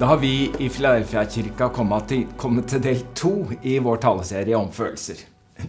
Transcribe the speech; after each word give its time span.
Da 0.00 0.06
har 0.06 0.16
vi 0.16 0.50
i 0.58 0.68
Filadelfia-kirka 0.72 1.66
kommet 1.76 2.70
til 2.72 2.80
del 2.80 3.02
to 3.12 3.32
i 3.60 3.74
vår 3.84 3.98
taleserie 4.00 4.56
om 4.56 4.70
følelser. 4.72 5.18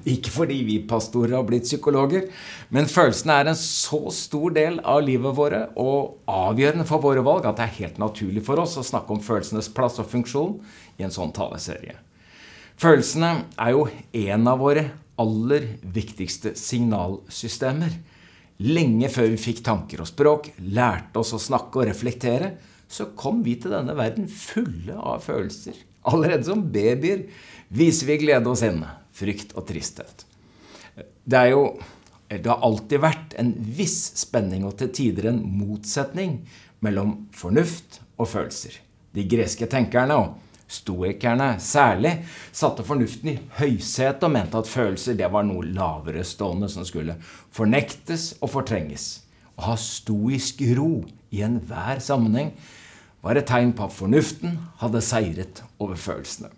Ikke 0.07 0.31
fordi 0.31 0.61
vi 0.63 0.77
pastorer 0.87 1.35
har 1.35 1.43
blitt 1.49 1.67
psykologer, 1.67 2.29
men 2.71 2.87
følelsene 2.87 3.35
er 3.35 3.49
en 3.51 3.59
så 3.59 3.99
stor 4.15 4.55
del 4.55 4.79
av 4.87 5.01
livet 5.03 5.35
våre 5.35 5.59
og 5.75 6.31
avgjørende 6.31 6.87
for 6.87 7.03
våre 7.03 7.25
valg 7.27 7.49
at 7.49 7.59
det 7.59 7.67
er 7.67 7.77
helt 7.81 7.99
naturlig 7.99 8.45
for 8.47 8.63
oss 8.63 8.77
å 8.79 8.85
snakke 8.87 9.17
om 9.17 9.19
følelsenes 9.19 9.67
plass 9.75 9.99
og 9.99 10.07
funksjon 10.15 10.55
i 10.95 11.03
en 11.03 11.11
sånn 11.11 11.35
taleserie. 11.35 11.99
Følelsene 12.79 13.35
er 13.59 13.75
jo 13.75 13.85
en 14.31 14.47
av 14.47 14.63
våre 14.63 14.87
aller 15.19 15.73
viktigste 15.83 16.55
signalsystemer. 16.55 17.99
Lenge 18.63 19.11
før 19.11 19.33
vi 19.35 19.45
fikk 19.49 19.65
tanker 19.67 20.07
og 20.07 20.13
språk, 20.15 20.53
lærte 20.63 21.19
oss 21.19 21.35
å 21.35 21.47
snakke 21.51 21.83
og 21.83 21.91
reflektere, 21.91 22.55
så 22.91 23.07
kom 23.17 23.39
vi 23.45 23.55
til 23.61 23.73
denne 23.73 23.95
verden 23.97 24.27
fulle 24.27 24.97
av 24.97 25.23
følelser. 25.23 25.77
Allerede 26.11 26.47
som 26.49 26.65
babyer 26.73 27.27
viser 27.71 28.09
vi 28.09 28.19
glede 28.25 28.51
og 28.51 28.59
sinne, 28.59 28.89
frykt 29.15 29.55
og 29.55 29.67
tristhet. 29.69 30.25
Det 31.23 31.39
er 31.39 31.53
jo 31.53 31.65
det 32.31 32.47
har 32.47 32.63
alltid 32.63 33.01
vært 33.03 33.33
en 33.41 33.51
viss 33.75 34.13
spenning 34.21 34.63
og 34.63 34.77
til 34.79 34.91
tider 34.95 35.27
en 35.31 35.41
motsetning 35.43 36.37
mellom 36.83 37.25
fornuft 37.35 37.99
og 38.15 38.29
følelser. 38.31 38.77
De 39.11 39.25
greske 39.27 39.67
tenkerne, 39.67 40.15
og 40.15 40.71
stoikerne 40.71 41.57
særlig, 41.59 42.13
satte 42.55 42.85
fornuften 42.87 43.33
i 43.33 43.39
høysetet 43.57 44.23
og 44.23 44.31
mente 44.31 44.61
at 44.61 44.71
følelser 44.71 45.17
det 45.19 45.27
var 45.33 45.43
noe 45.43 45.67
lavere 45.67 46.23
stående 46.23 46.71
som 46.71 46.87
skulle 46.87 47.17
fornektes 47.51 48.37
og 48.39 48.53
fortrenges. 48.55 49.25
Å 49.59 49.73
ha 49.73 49.75
stoisk 49.75 50.63
ro 50.77 51.01
i 51.35 51.43
enhver 51.43 51.99
sammenheng 52.03 52.53
var 53.21 53.37
et 53.37 53.49
tegn 53.49 53.73
på 53.77 53.87
at 53.87 53.95
fornuften 53.95 54.57
hadde 54.81 55.01
seiret 55.05 55.63
over 55.81 55.99
følelsene. 55.99 56.49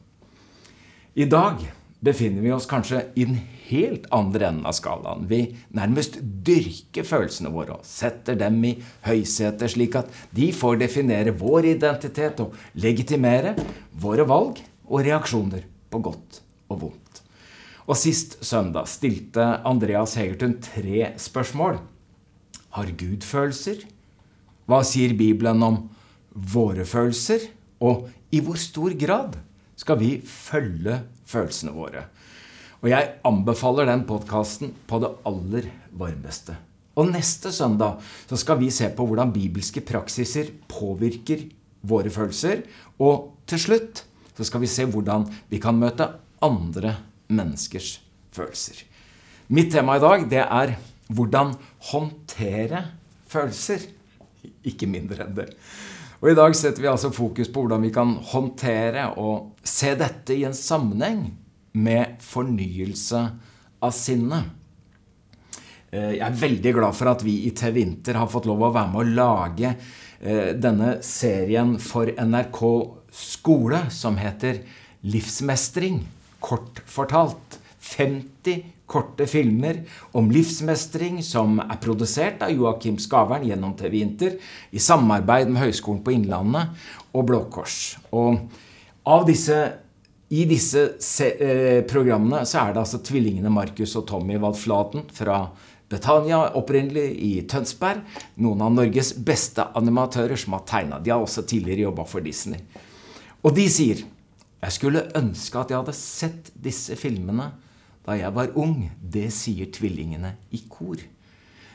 I 1.14 1.28
dag 1.30 1.62
befinner 2.04 2.44
vi 2.44 2.52
oss 2.52 2.68
kanskje 2.68 3.06
i 3.16 3.26
den 3.28 3.38
helt 3.70 4.08
andre 4.16 4.50
enden 4.50 4.68
av 4.68 4.76
skalaen. 4.76 5.28
Vi 5.30 5.56
nærmest 5.76 6.18
dyrker 6.46 7.08
følelsene 7.08 7.52
våre 7.54 7.78
og 7.78 7.88
setter 7.88 8.38
dem 8.40 8.60
i 8.68 8.74
høysetet, 9.06 9.72
slik 9.72 9.96
at 10.00 10.12
de 10.36 10.50
får 10.56 10.82
definere 10.82 11.36
vår 11.40 11.70
identitet 11.76 12.42
og 12.44 12.58
legitimere 12.76 13.56
våre 14.04 14.28
valg 14.28 14.60
og 14.90 15.06
reaksjoner 15.06 15.64
på 15.94 16.04
godt 16.04 16.42
og 16.74 16.82
vondt. 16.88 17.24
Og 17.84 18.00
Sist 18.00 18.38
søndag 18.46 18.88
stilte 18.88 19.44
Andreas 19.68 20.16
Hegertun 20.20 20.58
tre 20.64 21.14
spørsmål. 21.20 21.82
Har 22.74 22.94
Gud 22.98 23.26
følelser? 23.28 23.84
Hva 24.68 24.80
sier 24.88 25.12
Bibelen 25.20 25.64
om 25.64 25.82
våre 26.34 26.86
følelser, 26.86 27.48
og 27.84 28.10
i 28.34 28.42
hvor 28.44 28.58
stor 28.60 28.94
grad 28.98 29.38
skal 29.78 30.00
vi 30.00 30.18
følge 30.26 31.00
følelsene 31.30 31.74
våre. 31.76 32.06
Og 32.84 32.90
jeg 32.92 33.14
anbefaler 33.26 33.88
den 33.88 34.04
podkasten 34.08 34.74
på 34.88 35.00
det 35.04 35.12
aller 35.30 35.70
varmeste. 35.96 36.56
Og 37.00 37.10
neste 37.10 37.50
søndag 37.54 38.02
så 38.30 38.38
skal 38.38 38.60
vi 38.60 38.70
se 38.74 38.90
på 38.94 39.06
hvordan 39.08 39.32
bibelske 39.34 39.82
praksiser 39.86 40.52
påvirker 40.70 41.48
våre 41.82 42.12
følelser. 42.14 42.66
Og 43.02 43.32
til 43.50 43.62
slutt 43.62 44.04
så 44.36 44.46
skal 44.46 44.64
vi 44.64 44.70
se 44.70 44.86
hvordan 44.90 45.26
vi 45.50 45.62
kan 45.64 45.80
møte 45.80 46.10
andre 46.44 46.98
menneskers 47.34 47.96
følelser. 48.36 48.84
Mitt 49.54 49.72
tema 49.74 49.98
i 49.98 50.04
dag 50.04 50.28
det 50.30 50.44
er 50.44 50.76
hvordan 51.14 51.56
håndtere 51.92 52.86
følelser. 53.32 53.88
Ikke 54.68 54.90
mindre 54.90 55.24
enn 55.26 55.36
det. 55.38 55.50
Og 56.24 56.30
I 56.32 56.38
dag 56.40 56.54
setter 56.56 56.80
vi 56.80 56.88
altså 56.88 57.10
fokus 57.12 57.50
på 57.52 57.66
hvordan 57.66 57.84
vi 57.84 57.90
kan 57.92 58.14
håndtere 58.32 59.10
og 59.20 59.58
se 59.68 59.90
dette 60.00 60.32
i 60.32 60.46
en 60.48 60.56
sammenheng 60.56 61.26
med 61.76 62.22
fornyelse 62.24 63.20
av 63.84 63.92
sinnet. 63.92 64.48
Eh, 65.92 66.14
jeg 66.16 66.24
er 66.24 66.38
veldig 66.46 66.74
glad 66.78 66.96
for 66.96 67.12
at 67.12 67.26
vi 67.28 67.42
i 67.50 67.52
TV 67.52 67.82
Vinter 67.82 68.22
har 68.22 68.32
fått 68.32 68.48
lov 68.48 68.64
å 68.64 68.72
være 68.72 68.94
med 68.94 69.02
å 69.02 69.18
lage 69.20 69.74
eh, 69.74 70.54
denne 70.56 70.96
serien 71.04 71.76
for 71.84 72.08
NRK 72.08 72.62
skole 73.12 73.84
som 73.92 74.16
heter 74.16 74.62
Livsmestring. 75.04 76.06
Kort 76.40 76.80
fortalt. 76.88 77.60
50 77.84 78.64
korte 78.94 79.26
filmer 79.30 79.82
om 80.18 80.30
livsmestring 80.34 81.22
som 81.26 81.58
er 81.64 81.80
produsert 81.82 82.44
av 82.46 82.54
Joakim 82.54 83.00
Skavern 83.02 83.46
gjennom 83.48 83.74
TV 83.80 84.00
Inter 84.04 84.38
i 84.72 84.82
samarbeid 84.82 85.50
med 85.50 85.64
Høgskolen 85.66 86.04
på 86.06 86.14
Innlandet 86.14 86.86
og 87.14 87.26
Blå 87.30 87.42
Kors. 87.54 87.96
Og 88.14 89.26
disse, 89.28 89.58
I 90.30 90.46
disse 90.50 90.86
eh, 91.34 91.82
programmene 91.90 92.46
så 92.50 92.68
er 92.68 92.74
det 92.74 92.84
altså 92.86 93.02
tvillingene 93.06 93.54
Markus 93.54 93.98
og 94.00 94.08
Tommy 94.10 94.38
Waldflaten 94.42 95.08
fra 95.14 95.44
Betania, 95.94 96.40
opprinnelig 96.58 97.10
i 97.22 97.34
Tønsberg. 97.50 98.02
Noen 98.42 98.64
av 98.66 98.72
Norges 98.74 99.12
beste 99.14 99.68
animatører 99.78 100.40
som 100.40 100.56
har 100.58 100.64
tegna. 100.70 100.98
De 101.02 101.12
har 101.14 101.22
også 101.22 101.44
tidligere 101.46 101.90
jobba 101.90 102.06
for 102.10 102.26
Disney. 102.26 102.62
Og 103.44 103.54
de 103.58 103.68
sier 103.70 104.06
jeg 104.64 104.78
skulle 104.78 105.10
ønske 105.20 105.60
at 105.60 105.72
jeg 105.74 105.82
hadde 105.82 105.98
sett 105.98 106.54
disse 106.64 106.96
filmene 106.96 107.50
da 108.04 108.18
jeg 108.20 108.36
var 108.36 108.52
ung, 108.60 108.90
det 109.00 109.30
sier 109.36 109.72
tvillingene 109.72 110.36
i 110.52 110.64
kor. 110.70 111.00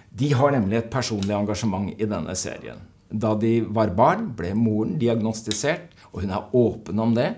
De 0.08 0.28
har 0.34 0.52
nemlig 0.52 0.78
et 0.80 0.92
personlig 0.92 1.34
engasjement 1.36 1.90
i 1.94 2.08
denne 2.08 2.34
serien. 2.36 2.80
Da 3.08 3.32
de 3.40 3.62
var 3.64 3.94
barn, 3.96 4.28
ble 4.36 4.52
moren 4.56 4.98
diagnostisert, 5.00 5.94
og 6.12 6.24
hun 6.24 6.34
er 6.34 6.54
åpen 6.56 7.00
om 7.00 7.14
det, 7.16 7.30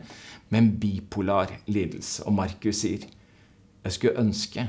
med 0.51 0.59
en 0.65 0.71
bipolar 0.83 1.53
lidelse. 1.71 2.25
Og 2.27 2.35
Markus 2.35 2.83
sier 2.83 3.07
jeg 3.81 3.95
skulle 3.95 4.21
ønske 4.21 4.67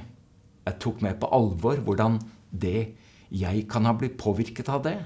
jeg 0.61 0.77
tok 0.81 1.01
med 1.01 1.17
på 1.21 1.29
alvor 1.33 1.79
hvordan 1.81 2.19
det 2.51 2.91
jeg 3.31 3.65
kan 3.71 3.87
ha 3.87 3.95
blitt 3.97 4.19
påvirket 4.19 4.69
av 4.69 4.83
det. 4.85 4.97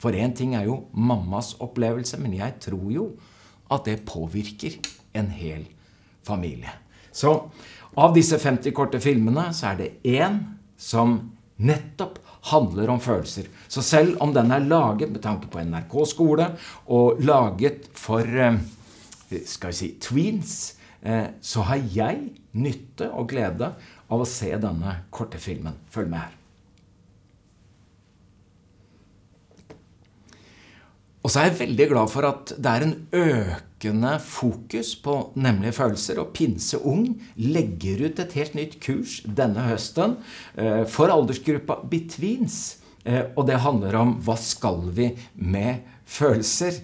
For 0.00 0.14
én 0.16 0.32
ting 0.36 0.54
er 0.56 0.68
jo 0.68 0.84
mammas 0.92 1.56
opplevelse, 1.60 2.20
men 2.20 2.36
jeg 2.38 2.60
tror 2.62 2.86
jo 2.92 3.06
at 3.70 3.84
det 3.88 4.04
påvirker 4.08 4.78
en 5.16 5.30
hel 5.34 5.66
familie. 6.24 6.70
Så 7.12 7.50
av 7.98 8.14
disse 8.14 8.38
50 8.38 8.74
korte 8.76 9.00
filmene 9.02 9.50
så 9.56 9.72
er 9.72 9.78
det 9.80 9.90
én 10.06 10.40
som 10.80 11.18
nettopp 11.60 12.18
handler 12.50 12.90
om 12.94 13.00
følelser. 13.02 13.50
Så 13.68 13.82
selv 13.84 14.20
om 14.22 14.32
den 14.34 14.52
er 14.54 14.64
laget 14.64 15.12
med 15.12 15.22
tanke 15.24 15.50
på 15.50 15.60
NRK 15.60 15.96
skole 16.08 16.46
og 16.88 17.20
laget 17.24 17.90
for 17.98 18.24
eh, 18.24 18.60
skal 19.46 19.74
vi 19.74 19.80
si, 19.82 19.92
tweens, 20.00 20.56
eh, 21.02 21.36
så 21.40 21.66
har 21.68 21.82
jeg 21.92 22.30
nytte 22.56 23.10
og 23.12 23.28
glede 23.30 23.74
av 24.10 24.22
å 24.22 24.28
se 24.28 24.50
denne 24.58 25.02
korte 25.12 25.38
filmen. 25.42 25.76
Følg 25.92 26.10
med 26.10 26.24
her. 26.24 26.39
Og 31.20 31.28
så 31.28 31.42
er 31.42 31.50
jeg 31.50 31.58
veldig 31.58 31.86
glad 31.90 32.08
for 32.12 32.24
at 32.24 32.52
det 32.56 32.70
er 32.70 32.84
en 32.86 32.94
økende 33.12 34.14
fokus 34.24 34.94
på 35.04 35.16
nemlige 35.36 35.76
følelser. 35.76 36.20
Og 36.22 36.32
Pinse 36.36 36.80
Ung 36.80 37.10
legger 37.36 38.06
ut 38.06 38.22
et 38.22 38.36
helt 38.38 38.56
nytt 38.56 38.78
kurs 38.80 39.18
denne 39.24 39.66
høsten 39.68 40.16
eh, 40.56 40.86
for 40.88 41.12
aldersgruppa 41.12 41.82
Betweens. 41.92 42.78
Eh, 43.04 43.28
og 43.36 43.44
det 43.50 43.60
handler 43.60 43.98
om 44.00 44.16
hva 44.24 44.36
skal 44.40 44.88
vi 44.96 45.10
med 45.36 45.84
følelser? 46.08 46.80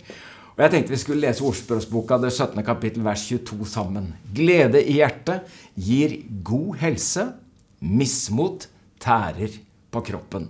Og 0.57 0.63
Jeg 0.65 0.73
tenkte 0.73 0.95
vi 0.95 1.01
skulle 1.01 1.25
lese 1.25 1.45
Ordspråksboka 1.45 2.21
det 2.21 2.33
17. 2.33 2.61
kapittel 2.65 3.05
vers 3.05 3.25
22 3.29 3.69
sammen. 3.69 4.13
Glede 4.37 4.85
i 4.85 4.99
hjertet 5.01 5.49
gir 5.81 6.19
god 6.45 6.77
helse. 6.85 7.27
Mismot 7.81 8.69
tærer 9.01 9.61
på 9.93 10.05
kroppen. 10.05 10.49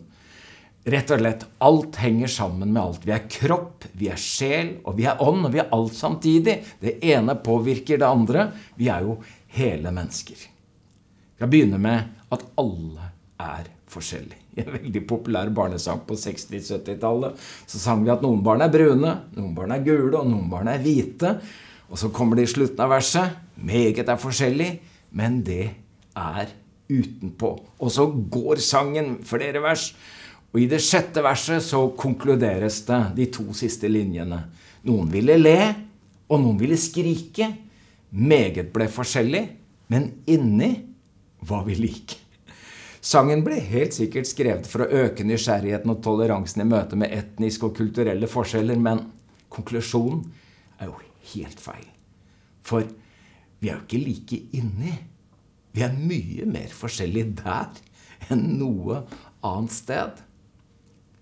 Rett 0.87 1.11
og 1.11 1.19
slett, 1.19 1.41
alt 1.67 1.97
henger 1.99 2.31
sammen 2.31 2.71
med 2.71 2.79
alt. 2.79 3.03
Vi 3.03 3.11
er 3.11 3.25
kropp, 3.27 3.89
vi 3.99 4.07
er 4.13 4.21
sjel, 4.23 4.77
og 4.87 4.95
vi 5.01 5.09
er 5.11 5.19
ånd, 5.23 5.49
og 5.49 5.55
vi 5.55 5.59
er 5.59 5.73
alt 5.75 5.97
samtidig. 5.99 6.61
Det 6.79 7.01
ene 7.11 7.35
påvirker 7.43 7.99
det 7.99 8.07
andre. 8.07 8.45
Vi 8.79 8.87
er 8.93 9.03
jo 9.03 9.17
hele 9.57 9.91
mennesker. 9.91 10.39
Vi 10.39 11.41
skal 11.41 11.51
begynne 11.51 11.81
med 11.83 12.31
at 12.31 12.45
alle 12.63 13.11
er 13.43 13.67
forskjellige. 13.91 14.43
I 14.57 14.63
en 14.63 14.73
veldig 14.77 15.03
populær 15.11 15.51
barnesang 15.53 16.05
på 16.09 16.17
60-70-tallet 16.17 17.43
så 17.69 17.81
sang 17.83 18.05
vi 18.07 18.13
at 18.15 18.23
noen 18.25 18.41
barn 18.47 18.63
er 18.65 18.71
brune, 18.73 19.11
noen 19.37 19.57
barn 19.59 19.75
er 19.75 19.83
gule, 19.85 20.15
og 20.17 20.31
noen 20.31 20.47
barn 20.53 20.71
er 20.73 20.81
hvite. 20.87 21.35
Og 21.91 21.99
så 22.01 22.13
kommer 22.15 22.39
det 22.39 22.47
i 22.47 22.53
slutten 22.55 22.87
av 22.87 22.95
verset. 22.95 23.35
Meget 23.59 24.07
er 24.07 24.23
forskjellig, 24.23 24.71
men 25.19 25.43
det 25.47 25.75
er 26.15 26.55
utenpå. 26.89 27.51
Og 27.83 27.93
så 27.93 28.07
går 28.07 28.63
sangen 28.63 29.17
flere 29.27 29.61
vers. 29.67 29.91
Og 30.57 30.63
I 30.63 30.71
det 30.71 30.79
sjette 30.81 31.21
verset 31.21 31.61
så 31.61 31.83
konkluderes 32.01 32.79
det 32.89 33.01
de 33.19 33.25
to 33.29 33.43
siste 33.53 33.91
linjene. 33.93 34.39
Noen 34.89 35.11
ville 35.13 35.35
le, 35.37 35.59
og 36.33 36.41
noen 36.41 36.57
ville 36.57 36.79
skrike. 36.81 37.51
Meget 38.17 38.71
ble 38.73 38.87
forskjellig, 38.89 39.43
men 39.93 40.07
inni 40.33 40.71
var 41.45 41.67
vi 41.67 41.77
like. 41.77 42.17
Sangen 43.05 43.45
ble 43.45 43.59
helt 43.69 43.99
sikkert 43.99 44.31
skrevet 44.31 44.65
for 44.65 44.87
å 44.87 45.03
øke 45.05 45.27
nysgjerrigheten 45.29 45.93
og 45.93 46.01
toleransen 46.03 46.65
i 46.65 46.69
møte 46.71 46.97
med 46.97 47.13
etniske 47.13 47.69
og 47.69 47.77
kulturelle 47.77 48.25
forskjeller, 48.25 48.81
men 48.81 49.05
konklusjonen 49.53 50.25
er 50.81 50.89
jo 50.89 50.97
helt 51.35 51.61
feil. 51.61 51.85
For 52.65 52.89
vi 53.61 53.69
er 53.69 53.77
jo 53.77 53.85
ikke 53.85 54.01
like 54.01 54.41
inni. 54.57 54.95
Vi 55.77 55.85
er 55.85 56.01
mye 56.01 56.49
mer 56.49 56.73
forskjellige 56.73 57.43
der 57.45 58.33
enn 58.33 58.57
noe 58.57 59.03
annet 59.45 59.77
sted. 59.77 60.25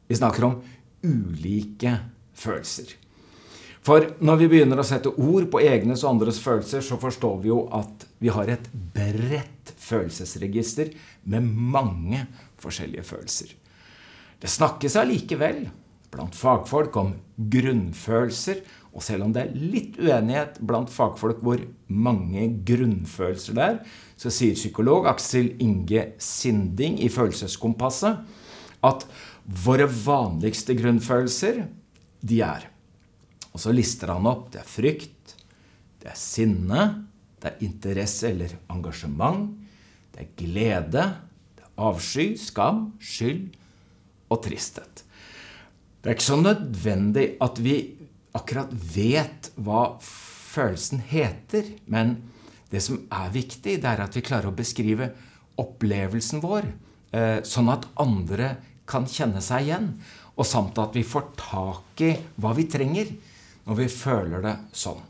Vi 0.08 0.18
snakker 0.18 0.46
om 0.48 0.60
ulike 1.04 1.96
følelser. 2.36 2.94
For 3.84 4.14
når 4.24 4.38
vi 4.40 4.48
begynner 4.48 4.80
å 4.80 4.86
sette 4.86 5.12
ord 5.12 5.50
på 5.52 5.60
egnes 5.60 6.06
og 6.06 6.14
andres 6.14 6.38
følelser, 6.40 6.80
så 6.80 6.96
forstår 7.00 7.40
vi 7.42 7.50
jo 7.50 7.66
at 7.76 8.06
vi 8.22 8.32
har 8.32 8.48
et 8.48 8.70
bredt 8.72 9.74
følelsesregister 9.84 10.94
med 11.28 11.44
mange 11.44 12.22
forskjellige 12.62 13.04
følelser. 13.04 13.50
Det 14.40 14.48
snakkes 14.52 14.96
allikevel 15.00 15.66
blant 16.14 16.36
fagfolk 16.38 16.96
om 17.00 17.12
grunnfølelser, 17.36 18.62
og 18.94 19.02
selv 19.02 19.26
om 19.26 19.34
det 19.34 19.42
er 19.42 19.54
litt 19.58 19.98
uenighet 19.98 20.60
blant 20.62 20.92
fagfolk 20.92 21.42
hvor 21.44 21.60
mange 21.90 22.46
grunnfølelser 22.64 23.56
det 23.56 23.64
er, 23.66 23.78
så 24.16 24.32
sier 24.32 24.56
psykolog 24.56 25.08
Aksel 25.10 25.50
Inge 25.60 26.12
Sinding 26.22 27.00
i 27.02 27.10
Følelseskompasset 27.12 28.22
at 28.86 29.06
våre 29.44 29.86
vanligste 29.86 30.76
grunnfølelser, 30.78 31.64
de 32.24 32.40
er 32.40 32.70
Og 33.54 33.60
så 33.60 33.70
lister 33.70 34.10
han 34.10 34.26
opp 34.26 34.48
det 34.50 34.62
er 34.64 34.66
frykt, 34.66 35.34
det 36.02 36.08
er 36.10 36.16
sinne, 36.18 36.86
det 37.38 37.52
er 37.52 37.60
interesse 37.62 38.26
eller 38.32 38.56
engasjement, 38.72 39.52
det 40.10 40.24
er 40.24 40.32
glede, 40.40 41.04
det 41.54 41.62
er 41.62 41.84
avsky, 41.86 42.34
skam, 42.40 42.88
skyld 42.98 43.52
og 44.32 44.42
tristhet. 44.42 45.04
Det 46.02 46.10
er 46.10 46.16
ikke 46.16 46.26
så 46.26 46.40
nødvendig 46.40 47.28
at 47.44 47.62
vi 47.62 47.76
akkurat 48.34 48.74
vet 48.74 49.52
hva 49.54 49.94
følelsen 50.02 51.04
heter, 51.06 51.70
men 51.86 52.16
det 52.74 52.82
som 52.82 53.04
er 53.12 53.30
viktig, 53.34 53.78
det 53.80 53.86
er 53.86 54.02
at 54.02 54.18
vi 54.18 54.24
klarer 54.24 54.50
å 54.50 54.56
beskrive 54.56 55.12
opplevelsen 55.62 56.42
vår, 56.42 56.66
eh, 57.14 57.38
sånn 57.46 57.70
at 57.70 57.86
andre 58.02 58.56
kan 58.88 59.08
kjenne 59.08 59.42
seg 59.44 59.68
igjen. 59.68 59.90
Og 60.34 60.48
samt 60.48 60.78
at 60.82 60.94
vi 60.96 61.04
får 61.06 61.30
tak 61.38 62.04
i 62.04 62.14
hva 62.42 62.54
vi 62.56 62.68
trenger 62.70 63.12
når 63.64 63.80
vi 63.80 63.90
føler 63.90 64.44
det 64.44 64.54
sånn. 64.76 65.02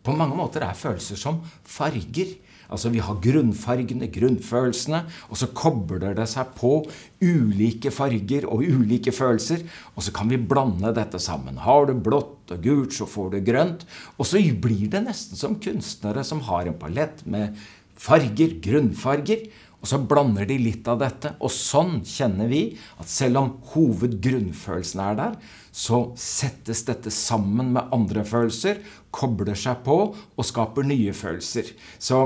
På 0.00 0.14
mange 0.16 0.36
måter 0.38 0.64
er 0.64 0.78
følelser 0.78 1.18
som 1.20 1.42
farger. 1.68 2.32
Altså 2.70 2.92
Vi 2.94 3.02
har 3.02 3.18
grunnfargene, 3.18 4.06
grunnfølelsene, 4.14 5.00
og 5.28 5.38
så 5.40 5.48
kobler 5.58 6.14
det 6.14 6.26
seg 6.30 6.52
på 6.56 6.76
ulike 7.18 7.90
farger 7.92 8.46
og 8.46 8.62
ulike 8.62 9.12
følelser. 9.12 9.64
Og 9.96 10.06
så 10.06 10.14
kan 10.14 10.30
vi 10.30 10.38
blande 10.38 10.94
dette 10.94 11.18
sammen. 11.22 11.58
Har 11.66 11.90
du 11.90 11.96
blått 11.98 12.54
og 12.54 12.62
gult, 12.64 12.94
så 12.94 13.08
får 13.10 13.34
du 13.34 13.40
grønt. 13.44 13.84
Og 14.16 14.30
så 14.30 14.38
blir 14.38 14.86
det 14.92 15.02
nesten 15.04 15.38
som 15.38 15.58
kunstnere 15.62 16.24
som 16.26 16.44
har 16.46 16.70
en 16.70 16.78
palett 16.78 17.26
med 17.26 17.58
farger, 18.00 18.56
grunnfarger. 18.62 19.50
Og 19.80 19.88
så 19.88 19.96
blander 20.04 20.44
de 20.48 20.58
litt 20.60 20.88
av 20.92 21.00
dette. 21.00 21.32
Og 21.40 21.52
sånn 21.52 22.02
kjenner 22.04 22.50
vi 22.50 22.62
at 23.00 23.08
selv 23.08 23.40
om 23.40 23.50
hovedgrunnfølelsen 23.72 25.02
er 25.06 25.16
der, 25.16 25.38
så 25.72 26.02
settes 26.20 26.84
dette 26.88 27.12
sammen 27.14 27.72
med 27.76 27.92
andre 27.94 28.24
følelser, 28.28 28.82
kobler 29.14 29.56
seg 29.58 29.80
på 29.86 29.98
og 30.12 30.46
skaper 30.46 30.86
nye 30.86 31.14
følelser. 31.16 31.72
Så 31.98 32.20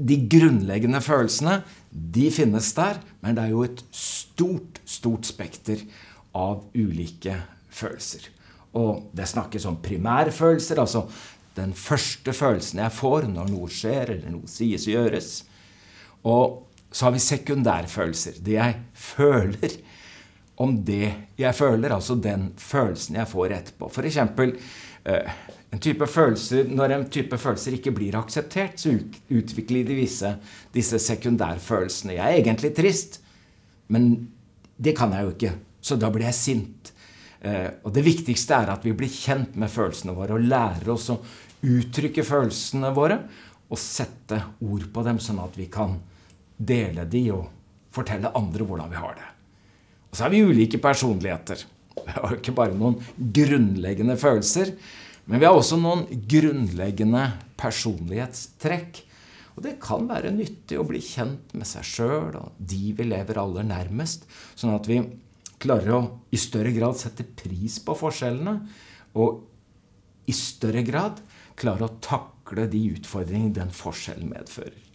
de 0.00 0.16
grunnleggende 0.30 1.02
følelsene, 1.04 1.60
de 1.90 2.28
finnes 2.32 2.70
der, 2.76 3.00
men 3.20 3.36
det 3.36 3.48
er 3.48 3.54
jo 3.56 3.64
et 3.66 3.82
stort, 3.92 4.78
stort 4.88 5.26
spekter 5.28 5.82
av 6.36 6.62
ulike 6.76 7.34
følelser. 7.74 8.30
Og 8.78 9.10
det 9.16 9.26
snakkes 9.26 9.66
om 9.66 9.80
primærfølelser, 9.82 10.78
altså 10.78 11.08
den 11.58 11.74
første 11.74 12.32
følelsen 12.32 12.84
jeg 12.84 12.94
får 12.94 13.26
når 13.32 13.50
noe 13.50 13.70
skjer 13.72 14.14
eller 14.14 14.30
noe 14.32 14.48
sies 14.48 14.86
og 14.86 14.94
gjøres. 14.94 15.32
Og 16.28 16.66
så 16.90 17.06
har 17.06 17.14
vi 17.14 17.22
sekundærfølelser. 17.22 18.40
Det 18.44 18.56
jeg 18.56 18.76
føler 18.94 19.78
om 20.60 20.74
det 20.84 21.06
jeg 21.40 21.56
føler, 21.56 21.94
altså 21.94 22.18
den 22.20 22.50
følelsen 22.60 23.16
jeg 23.16 23.30
får 23.30 23.54
etterpå. 23.56 23.88
F.eks. 23.88 24.18
Eh, 25.08 25.38
en 25.70 25.80
type 25.80 26.06
følelser, 26.10 26.68
når 26.68 26.96
en 26.96 27.06
type 27.12 27.38
følelser 27.40 27.78
ikke 27.78 27.94
blir 27.96 28.18
akseptert, 28.18 28.76
så 28.82 28.92
utvikler 29.32 29.86
de 29.88 29.96
visse, 29.96 30.34
disse 30.74 31.00
sekundærfølelsene. 31.00 32.18
Jeg 32.18 32.26
er 32.26 32.42
egentlig 32.42 32.74
trist, 32.76 33.20
men 33.88 34.10
det 34.76 34.96
kan 34.98 35.14
jeg 35.16 35.24
jo 35.24 35.34
ikke. 35.36 35.54
Så 35.80 35.96
da 35.96 36.10
blir 36.12 36.26
jeg 36.28 36.36
sint. 36.36 36.92
Eh, 37.40 37.70
og 37.86 37.94
det 37.96 38.04
viktigste 38.04 38.58
er 38.58 38.74
at 38.74 38.84
vi 38.84 38.92
blir 38.96 39.08
kjent 39.08 39.56
med 39.56 39.72
følelsene 39.72 40.12
våre 40.16 40.36
og 40.36 40.44
lærer 40.44 40.92
oss 40.92 41.08
å 41.14 41.22
uttrykke 41.64 42.24
følelsene 42.26 42.92
våre 42.96 43.22
og 43.70 43.80
sette 43.80 44.42
ord 44.66 44.88
på 44.92 45.04
dem, 45.06 45.20
sånn 45.22 45.40
at 45.40 45.56
vi 45.56 45.70
kan 45.72 45.96
dele 46.60 47.06
de 47.08 47.24
og 47.34 47.48
fortelle 47.94 48.32
andre 48.36 48.66
hvordan 48.66 48.90
vi 48.92 49.00
har 49.00 49.14
det. 49.18 49.28
Og 50.10 50.18
så 50.18 50.26
er 50.26 50.34
vi 50.34 50.42
ulike 50.44 50.80
personligheter. 50.82 51.62
Vi 52.00 52.16
har 52.16 52.34
ikke 52.36 52.54
bare 52.56 52.76
noen 52.76 52.98
grunnleggende 53.18 54.16
følelser, 54.20 54.74
men 55.26 55.40
vi 55.40 55.46
har 55.46 55.56
også 55.56 55.78
noen 55.78 56.06
grunnleggende 56.30 57.24
personlighetstrekk. 57.60 59.02
Og 59.56 59.64
det 59.66 59.76
kan 59.82 60.06
være 60.08 60.32
nyttig 60.34 60.78
å 60.80 60.86
bli 60.88 61.02
kjent 61.04 61.52
med 61.58 61.68
seg 61.68 61.86
sjøl 61.86 62.38
og 62.38 62.54
de 62.58 62.94
vi 62.96 63.06
lever 63.06 63.40
aller 63.42 63.66
nærmest, 63.66 64.26
sånn 64.58 64.74
at 64.74 64.88
vi 64.88 65.02
klarer 65.60 65.96
å 65.96 66.02
i 66.32 66.40
større 66.40 66.72
grad 66.72 66.96
sette 66.96 67.26
pris 67.36 67.76
på 67.84 67.96
forskjellene, 67.98 68.54
og 69.20 70.30
i 70.30 70.34
større 70.36 70.82
grad 70.86 71.20
klarer 71.60 71.88
å 71.88 71.96
takle 72.02 72.64
de 72.70 72.86
utfordringene 72.94 73.58
den 73.58 73.74
forskjellen 73.74 74.30
medfører. 74.30 74.89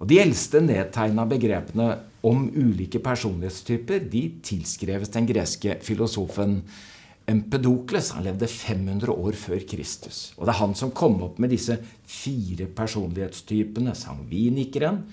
Og 0.00 0.08
De 0.08 0.16
eldste 0.20 0.62
nedtegna 0.64 1.26
begrepene 1.28 1.90
om 2.24 2.46
ulike 2.48 3.00
personlighetstyper 3.04 4.06
de 4.12 4.22
tilskreves 4.44 5.12
den 5.12 5.28
greske 5.28 5.76
filosofen 5.84 6.62
Empedokles. 7.30 8.10
Han 8.16 8.24
levde 8.26 8.48
500 8.48 9.12
år 9.12 9.36
før 9.38 9.60
Kristus. 9.68 10.32
Og 10.38 10.46
Det 10.46 10.54
er 10.54 10.60
han 10.62 10.74
som 10.74 10.90
kom 10.90 11.20
opp 11.22 11.38
med 11.38 11.52
disse 11.52 11.76
fire 12.08 12.66
personlighetstypene. 12.66 13.94
Sangvinikeren, 13.94 15.04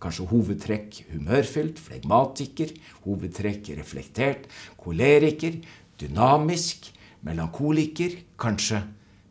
kanskje 0.00 0.28
hovedtrekk 0.30 1.02
humørfylt, 1.10 1.80
flegmatiker, 1.80 2.70
hovedtrekk 3.04 3.74
reflektert, 3.80 4.46
koleriker, 4.80 5.58
dynamisk, 6.00 6.92
melankoliker, 7.26 8.20
kanskje 8.38 8.84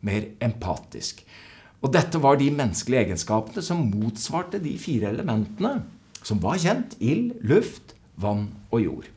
mer 0.04 0.28
empatisk. 0.44 1.24
Og 1.84 1.92
dette 1.92 2.20
var 2.22 2.38
de 2.40 2.48
menneskelige 2.48 3.10
egenskapene 3.10 3.64
som 3.64 3.84
motsvarte 3.92 4.60
de 4.62 4.72
fire 4.80 5.10
elementene 5.12 5.82
som 6.24 6.40
var 6.40 6.56
kjent 6.62 6.96
ild, 7.04 7.34
luft, 7.44 7.92
vann 8.16 8.46
og 8.72 8.80
jord. 8.80 9.10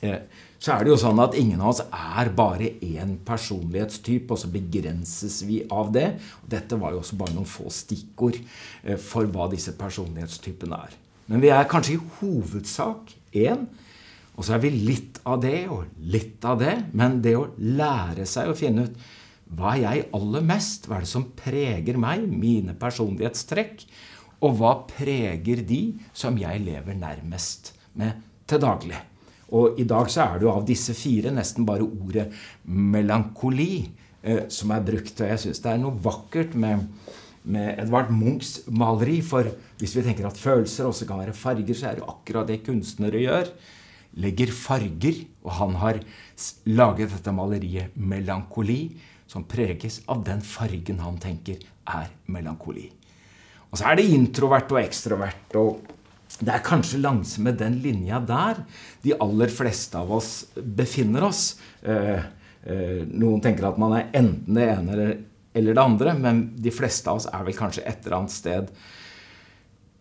Eh, 0.00 0.22
så 0.60 0.74
er 0.74 0.84
det 0.84 0.92
jo 0.92 1.00
sånn 1.00 1.20
at 1.20 1.36
ingen 1.36 1.60
av 1.60 1.74
oss 1.74 1.82
er 1.84 2.30
bare 2.36 2.70
én 2.84 3.18
personlighetstype, 3.24 4.32
og 4.32 4.40
så 4.40 4.48
begrenses 4.52 5.40
vi 5.48 5.60
av 5.72 5.92
det. 5.92 6.06
Dette 6.48 6.78
var 6.80 6.94
jo 6.94 7.02
også 7.02 7.20
bare 7.20 7.36
noen 7.36 7.48
få 7.48 7.68
stikkord 7.72 8.40
eh, 8.40 8.96
for 9.00 9.28
hva 9.28 9.50
disse 9.52 9.76
personlighetstypene 9.76 10.80
er. 10.88 10.96
Men 11.30 11.44
vi 11.44 11.52
er 11.54 11.68
kanskje 11.70 11.98
i 11.98 12.02
hovedsak 12.18 13.14
én. 13.36 13.68
Og 14.36 14.46
så 14.46 14.56
er 14.56 14.62
vi 14.64 14.72
litt 14.72 15.20
av 15.28 15.40
det 15.42 15.66
og 15.68 15.88
litt 16.00 16.44
av 16.48 16.60
det. 16.62 16.76
Men 16.96 17.20
det 17.24 17.36
å 17.36 17.50
lære 17.60 18.24
seg 18.28 18.48
å 18.48 18.56
finne 18.56 18.88
ut 18.88 19.08
hva 19.50 19.74
er 19.74 19.82
jeg 19.82 20.08
aller 20.14 20.44
mest? 20.46 20.86
Hva 20.86 21.00
er 21.00 21.06
det 21.06 21.10
som 21.10 21.30
preger 21.34 21.98
meg, 21.98 22.26
mine 22.30 22.76
personlighetstrekk? 22.78 23.82
Og 24.46 24.56
hva 24.60 24.76
preger 24.88 25.64
de 25.66 25.80
som 26.16 26.38
jeg 26.40 26.62
lever 26.64 26.96
nærmest 26.96 27.72
med 27.98 28.22
til 28.48 28.62
daglig? 28.62 29.00
Og 29.50 29.80
i 29.82 29.86
dag 29.90 30.06
så 30.12 30.28
er 30.28 30.38
det 30.38 30.46
jo 30.46 30.52
av 30.52 30.68
disse 30.68 30.94
fire 30.94 31.32
nesten 31.34 31.66
bare 31.66 31.82
ordet 31.82 32.28
melankoli 32.70 33.72
eh, 34.22 34.46
som 34.52 34.70
er 34.70 34.86
brukt. 34.86 35.18
Og 35.18 35.32
jeg 35.32 35.42
syns 35.44 35.64
det 35.64 35.72
er 35.72 35.82
noe 35.82 35.98
vakkert 36.04 36.54
med, 36.54 36.86
med 37.42 37.74
Edvard 37.82 38.14
Munchs 38.14 38.60
maleri. 38.70 39.18
For 39.26 39.50
hvis 39.82 39.98
vi 39.98 40.06
tenker 40.06 40.30
at 40.30 40.38
følelser 40.38 40.86
også 40.86 41.10
kan 41.10 41.24
være 41.24 41.34
farger, 41.34 41.74
så 41.74 41.90
er 41.90 41.98
det 41.98 42.06
akkurat 42.06 42.46
det 42.46 42.62
kunstnere 42.70 43.26
gjør. 43.26 43.50
Legger 44.22 44.54
farger. 44.54 45.24
Og 45.42 45.56
han 45.58 45.78
har 45.82 46.04
laget 46.70 47.10
dette 47.16 47.34
maleriet 47.34 47.98
Melankoli 47.98 48.84
som 49.30 49.46
preges 49.46 50.00
av 50.10 50.24
den 50.26 50.42
fargen 50.42 50.98
han 51.04 51.20
tenker 51.22 51.60
er 51.86 52.10
melankoli. 52.32 52.88
Og 53.70 53.78
så 53.78 53.86
er 53.90 54.00
det 54.00 54.10
introvert 54.10 54.72
og 54.74 54.80
ekstrovert. 54.82 55.54
og 55.54 55.86
Det 56.40 56.50
er 56.50 56.66
kanskje 56.66 57.02
langs 57.02 57.36
med 57.38 57.58
den 57.60 57.78
linja 57.82 58.18
der 58.18 58.64
de 59.04 59.14
aller 59.14 59.52
fleste 59.54 59.98
av 59.98 60.10
oss 60.12 60.46
befinner 60.56 61.28
oss. 61.28 61.60
Eh, 61.82 62.18
eh, 62.66 63.02
noen 63.06 63.42
tenker 63.44 63.68
at 63.68 63.78
man 63.78 63.94
er 63.98 64.10
enten 64.18 64.58
det 64.58 64.68
ene 64.68 65.10
eller 65.54 65.74
det 65.74 65.82
andre, 65.82 66.14
men 66.14 66.42
de 66.62 66.70
fleste 66.70 67.10
av 67.10 67.20
oss 67.20 67.28
er 67.30 67.46
vel 67.46 67.58
kanskje 67.58 67.86
et 67.86 68.04
eller 68.04 68.20
annet 68.20 68.34
sted 68.34 68.74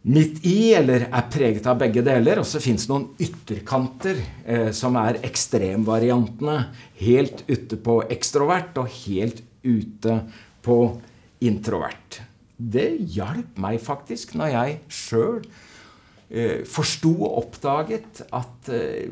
midt 0.08 0.46
i, 0.48 0.72
eller 0.78 1.08
er 1.10 1.28
preget 1.32 1.68
av 1.68 1.80
begge 1.82 2.04
deler. 2.06 2.40
Og 2.42 2.48
så 2.48 2.62
fins 2.64 2.86
det 2.86 2.94
noen 2.94 3.10
ytterkanter, 3.20 4.22
eh, 4.46 4.70
som 4.76 4.96
er 5.00 5.22
ekstremvariantene. 5.28 6.58
Helt 7.02 7.44
ute 7.50 7.80
på 7.84 8.02
ekstrovert 8.08 8.78
og 8.80 8.92
helt 9.04 9.44
ute 9.64 10.22
på 10.64 10.80
introvert. 11.44 12.22
Det 12.60 12.90
hjalp 13.16 13.60
meg 13.64 13.80
faktisk 13.80 14.36
når 14.40 14.52
jeg 14.52 14.80
sjøl 14.92 15.42
eh, 16.30 16.66
forsto 16.68 17.14
og 17.24 17.38
oppdaget 17.46 18.24
at, 18.36 18.72
eh, 18.76 19.08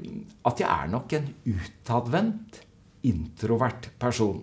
at 0.48 0.64
jeg 0.64 0.68
er 0.68 0.92
nok 0.92 1.16
en 1.18 1.30
utadvendt, 1.48 2.64
introvert 3.08 3.88
person. 4.02 4.42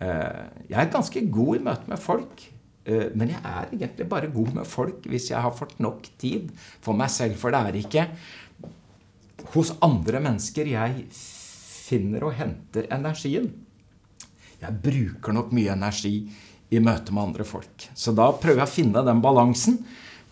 Eh, 0.00 0.42
jeg 0.70 0.78
er 0.80 0.92
ganske 0.92 1.22
god 1.30 1.60
i 1.60 1.62
møte 1.68 1.92
med 1.92 2.02
folk. 2.02 2.46
Eh, 2.90 3.08
men 3.14 3.32
jeg 3.34 3.40
er 3.40 3.72
egentlig 3.72 4.08
bare 4.10 4.30
god 4.34 4.54
med 4.60 4.68
folk 4.68 5.06
hvis 5.10 5.30
jeg 5.30 5.42
har 5.42 5.54
fått 5.56 5.78
nok 5.82 6.08
tid 6.20 6.50
for 6.82 6.98
meg 6.98 7.12
selv. 7.14 7.38
For 7.40 7.54
det 7.54 7.62
er 7.62 7.80
ikke 7.80 8.06
hos 9.54 9.74
andre 9.84 10.22
mennesker 10.22 10.68
jeg 10.68 11.04
finner 11.14 12.26
og 12.28 12.36
henter 12.38 12.88
energien. 12.92 13.50
Jeg 14.60 14.80
bruker 14.84 15.34
nok 15.34 15.54
mye 15.56 15.72
energi 15.72 16.14
i 16.70 16.80
møte 16.82 17.14
med 17.14 17.30
andre 17.30 17.46
folk. 17.48 17.88
Så 17.96 18.12
da 18.14 18.28
prøver 18.36 18.62
jeg 18.62 18.68
å 18.68 18.74
finne 18.74 19.04
den 19.06 19.22
balansen 19.24 19.80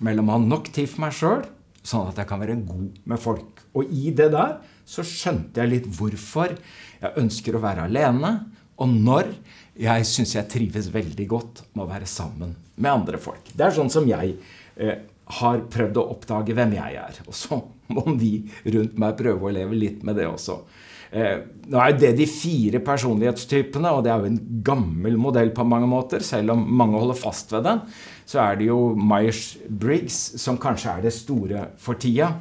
mellom 0.04 0.28
å 0.28 0.36
ha 0.36 0.42
nok 0.42 0.68
tid 0.74 0.90
for 0.90 1.06
meg 1.06 1.16
sjøl, 1.16 1.40
sånn 1.82 2.10
at 2.10 2.20
jeg 2.20 2.28
kan 2.30 2.42
være 2.42 2.60
god 2.68 3.00
med 3.08 3.22
folk. 3.22 3.64
Og 3.74 3.90
i 3.90 4.12
det 4.14 4.28
der 4.34 4.58
så 4.88 5.02
skjønte 5.06 5.62
jeg 5.62 5.72
litt 5.72 5.88
hvorfor 5.98 6.54
jeg 6.54 7.18
ønsker 7.20 7.56
å 7.56 7.62
være 7.64 7.88
alene, 7.88 8.32
og 8.78 8.88
når 8.94 9.32
jeg 9.78 10.06
syns 10.10 10.34
jeg 10.34 10.50
trives 10.50 10.90
veldig 10.94 11.26
godt 11.30 11.62
med 11.72 11.84
å 11.84 11.90
være 11.90 12.08
sammen 12.10 12.56
med 12.78 12.90
andre 12.90 13.20
folk. 13.22 13.52
Det 13.54 13.66
er 13.66 13.74
sånn 13.76 13.90
som 13.92 14.06
jeg 14.08 14.34
eh, 14.78 15.00
har 15.38 15.64
prøvd 15.70 16.00
å 16.00 16.08
oppdage 16.14 16.54
hvem 16.56 16.74
jeg 16.78 16.98
er. 16.98 17.22
Og 17.26 17.36
så 17.36 17.60
må 17.94 18.04
de 18.18 18.32
rundt 18.74 18.98
meg 19.00 19.18
prøve 19.18 19.48
å 19.48 19.54
leve 19.54 19.78
litt 19.78 20.04
med 20.06 20.18
det 20.18 20.28
også. 20.30 20.60
Eh, 21.08 21.40
nå 21.72 21.80
er 21.80 21.96
det 21.96 22.12
de 22.18 22.26
fire 22.28 22.82
personlighetstypene, 22.84 23.92
og 23.94 24.04
det 24.04 24.12
er 24.12 24.22
jo 24.22 24.32
en 24.32 24.40
gammel 24.66 25.18
modell 25.20 25.52
på 25.56 25.66
mange 25.68 25.88
måter, 25.88 26.24
selv 26.24 26.52
om 26.54 26.64
mange 26.80 27.00
holder 27.00 27.18
fast 27.18 27.54
ved 27.54 27.64
den. 27.68 27.84
Så 28.28 28.42
er 28.44 28.58
det 28.58 28.68
jo 28.68 28.80
Myers-Briggs 28.98 30.18
som 30.42 30.60
kanskje 30.60 30.96
er 30.96 31.06
det 31.06 31.14
store 31.16 31.68
for 31.80 32.00
tida. 32.00 32.34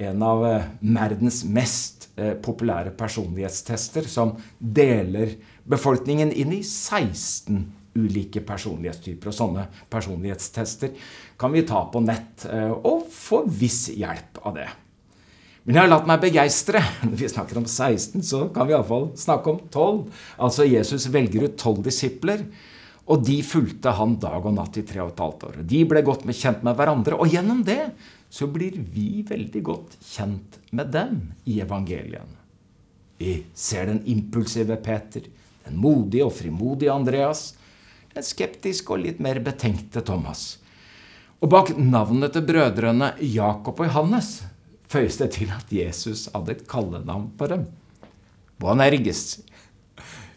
En 0.00 0.24
av 0.24 0.44
eh, 0.48 0.68
verdens 0.80 1.42
mest 1.48 2.10
eh, 2.16 2.34
populære 2.40 2.92
personlighetstester 2.98 4.08
som 4.08 4.34
deler 4.58 5.38
befolkningen 5.70 6.32
inn 6.32 6.54
i 6.56 6.62
16 6.66 7.64
ulike 7.98 8.42
personlighetstyper. 8.46 9.30
Og 9.30 9.36
sånne 9.36 9.66
personlighetstester 9.90 10.94
kan 11.40 11.54
vi 11.54 11.66
ta 11.68 11.84
på 11.90 12.02
nett 12.04 12.46
og 12.50 13.08
få 13.14 13.44
viss 13.46 13.88
hjelp 13.94 14.42
av 14.46 14.56
det. 14.58 14.68
Men 15.64 15.76
jeg 15.76 15.84
har 15.84 15.90
latt 15.92 16.08
meg 16.08 16.22
begeistre. 16.22 16.80
Når 17.06 17.16
vi 17.20 17.30
snakker 17.30 17.60
om 17.60 17.68
16, 17.68 18.22
så 18.26 18.46
kan 18.54 18.68
vi 18.68 18.74
iallfall 18.74 19.10
snakke 19.18 19.52
om 19.52 19.62
12. 19.68 20.04
Altså 20.46 20.66
Jesus 20.68 21.08
velger 21.12 21.46
ut 21.46 21.58
12 21.58 21.82
disipler, 21.90 22.44
og 23.10 23.24
de 23.26 23.40
fulgte 23.42 23.92
han 23.98 24.16
dag 24.22 24.44
og 24.46 24.54
natt 24.56 24.78
i 24.78 24.84
tre 24.86 25.02
og 25.02 25.12
et 25.12 25.22
halvt 25.22 25.46
år. 25.48 25.60
De 25.66 25.82
ble 25.88 26.02
godt 26.06 26.24
kjent 26.30 26.64
med 26.66 26.78
hverandre, 26.78 27.18
og 27.18 27.32
gjennom 27.32 27.64
det 27.66 27.82
så 28.30 28.46
blir 28.50 28.76
vi 28.94 29.24
veldig 29.26 29.62
godt 29.66 29.96
kjent 30.06 30.60
med 30.74 30.92
dem 30.94 31.16
i 31.50 31.58
evangelien. 31.62 32.36
Vi 33.20 33.40
ser 33.54 33.90
den 33.90 34.04
impulsive 34.08 34.78
Peter, 34.80 35.26
den 35.66 35.78
modige 35.80 36.26
og 36.26 36.34
frimodige 36.36 36.92
Andreas, 36.92 37.54
den 38.14 38.26
skeptiske 38.26 38.94
og 38.94 39.04
litt 39.04 39.20
mer 39.22 39.40
betenkte 39.44 40.02
Thomas. 40.06 40.58
Og 41.40 41.48
bak 41.52 41.72
navnet 41.78 42.34
til 42.34 42.44
brødrene 42.48 43.14
Jakob 43.24 43.80
og 43.80 43.88
Johannes 43.88 44.40
føyes 44.90 45.20
det 45.20 45.30
til 45.38 45.52
at 45.54 45.70
Jesus 45.72 46.26
hadde 46.34 46.56
et 46.56 46.66
kallenavn 46.68 47.30
på 47.38 47.48
dem. 47.52 47.64
Boanerges. 48.60 49.40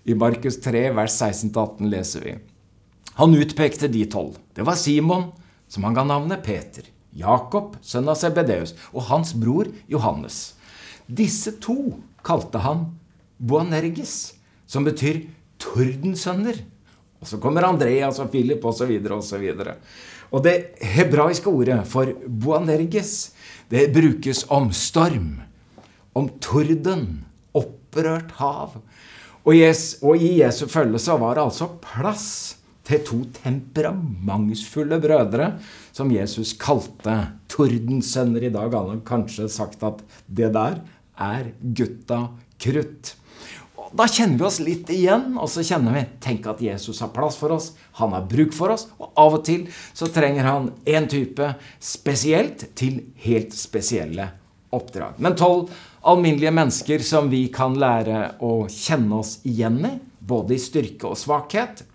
I 0.05 0.15
Markus 0.15 0.59
3, 0.63 0.89
vers 0.95 1.15
16-18 1.19 1.89
leser 1.91 2.23
vi. 2.27 2.35
Han 3.19 3.35
utpekte 3.35 3.89
de 3.91 4.05
tolv. 4.09 4.37
Det 4.55 4.65
var 4.65 4.79
Simon, 4.79 5.31
som 5.67 5.85
han 5.87 5.97
ga 5.97 6.05
navnet 6.07 6.43
Peter. 6.45 6.85
Jakob, 7.13 7.75
sønn 7.85 8.09
av 8.09 8.17
Sebedeus, 8.17 8.73
og 8.93 9.05
hans 9.09 9.33
bror 9.37 9.69
Johannes. 9.91 10.55
Disse 11.05 11.53
to 11.61 11.97
kalte 12.25 12.61
han 12.63 12.87
Boanerges, 13.37 14.33
som 14.73 14.85
betyr 14.87 15.21
tordensønner. 15.61 16.57
Og 17.21 17.29
så 17.29 17.39
kommer 17.39 17.67
Andreas 17.67 18.19
og 18.19 18.31
Philip 18.33 18.65
osv. 18.65 18.97
osv. 19.15 19.45
Og 20.33 20.41
det 20.43 20.55
hebraiske 20.81 21.51
ordet 21.51 21.83
for 21.87 22.09
Boanerges 22.27 23.33
det 23.71 23.87
brukes 23.93 24.43
om 24.53 24.71
storm, 24.75 25.37
om 26.13 26.27
torden, 26.43 27.23
opprørt 27.55 28.33
hav. 28.41 28.75
Og, 29.43 29.55
i 29.55 30.29
Jesu 30.39 30.65
følge 30.71 31.01
så 31.01 31.17
var 31.21 31.37
det 31.37 31.45
altså 31.45 31.69
plass 31.83 32.27
til 32.87 33.01
to 33.07 33.19
temperamentsfulle 33.37 34.99
brødre 35.03 35.53
som 35.95 36.11
Jesus 36.11 36.53
kalte 36.59 37.15
tordensønner. 37.51 38.47
I 38.47 38.53
dag 38.53 38.75
han 38.75 39.03
kanskje 39.07 39.49
sagt 39.51 39.83
at 39.87 40.03
det 40.27 40.51
der 40.55 40.81
er 41.17 41.51
gutta 41.61 42.25
krutt. 42.59 43.15
Da 43.93 44.07
kjenner 44.09 44.39
vi 44.39 44.45
oss 44.47 44.57
litt 44.63 44.89
igjen, 44.89 45.35
og 45.37 45.49
så 45.53 45.61
kjenner 45.61 45.93
vi 45.93 46.01
Tenk 46.23 46.47
at 46.49 46.61
Jesus 46.65 47.01
har 47.03 47.11
plass 47.13 47.37
for 47.37 47.53
oss. 47.53 47.71
Han 47.99 48.15
har 48.15 48.25
bruk 48.29 48.55
for 48.57 48.73
oss. 48.73 48.87
Og 48.97 49.11
av 49.21 49.37
og 49.37 49.43
til 49.45 49.67
så 49.93 50.09
trenger 50.09 50.49
han 50.49 50.71
én 50.89 51.05
type 51.09 51.51
spesielt 51.77 52.65
til 52.79 53.03
helt 53.21 53.53
spesielle 53.53 54.31
oppdrag. 54.73 55.19
Men 55.21 55.37
tolv 55.37 55.69
alminnelige 56.09 56.55
mennesker 56.57 57.05
som 57.05 57.29
vi 57.29 57.45
kan 57.53 57.77
lære 57.77 58.39
å 58.41 58.65
kjenne 58.65 59.21
oss 59.21 59.37
igjen 59.45 59.83
i, 59.85 59.93
både 60.23 60.57
i 60.57 60.61
styrke 60.63 61.11
og 61.11 61.19
svakhet, 61.19 61.85